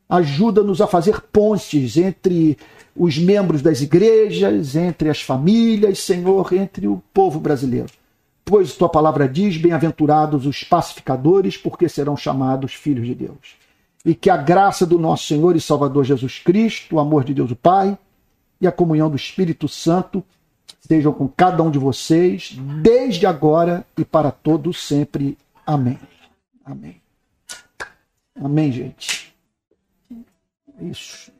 Ajuda-nos 0.08 0.82
a 0.82 0.88
fazer 0.88 1.22
pontes 1.22 1.98
entre 1.98 2.58
os 2.96 3.18
membros 3.18 3.62
das 3.62 3.82
igrejas, 3.82 4.76
entre 4.76 5.10
as 5.10 5.22
famílias, 5.22 6.00
Senhor, 6.00 6.54
entre 6.54 6.88
o 6.88 7.02
povo 7.14 7.40
brasileiro. 7.40 7.90
Pois 8.46 8.76
tua 8.76 8.88
palavra 8.88 9.28
diz: 9.28 9.58
Bem-aventurados 9.58 10.46
os 10.46 10.64
pacificadores, 10.64 11.58
porque 11.58 11.90
serão 11.90 12.16
chamados 12.16 12.74
filhos 12.74 13.08
de 13.08 13.16
Deus. 13.16 13.58
E 14.06 14.14
que 14.14 14.30
a 14.30 14.38
graça 14.38 14.86
do 14.86 15.00
nosso 15.00 15.26
Senhor 15.26 15.56
e 15.56 15.62
Salvador 15.62 16.04
Jesus 16.04 16.38
Cristo, 16.38 16.96
o 16.96 17.00
amor 17.00 17.24
de 17.24 17.34
Deus 17.34 17.50
o 17.50 17.56
Pai 17.56 17.98
e 18.62 18.68
a 18.68 18.72
comunhão 18.72 19.10
do 19.10 19.16
Espírito 19.16 19.68
Santo 19.68 20.24
estejam 20.80 21.12
com 21.12 21.28
cada 21.28 21.64
um 21.64 21.72
de 21.72 21.80
vocês, 21.80 22.56
desde 22.84 23.26
agora 23.26 23.84
e 23.98 24.06
para 24.06 24.30
todos 24.30 24.86
sempre. 24.86 25.36
Amém. 25.66 25.98
Amém. 26.64 27.02
Amém, 28.40 28.72
gente. 28.72 29.35
Isso. 30.82 31.32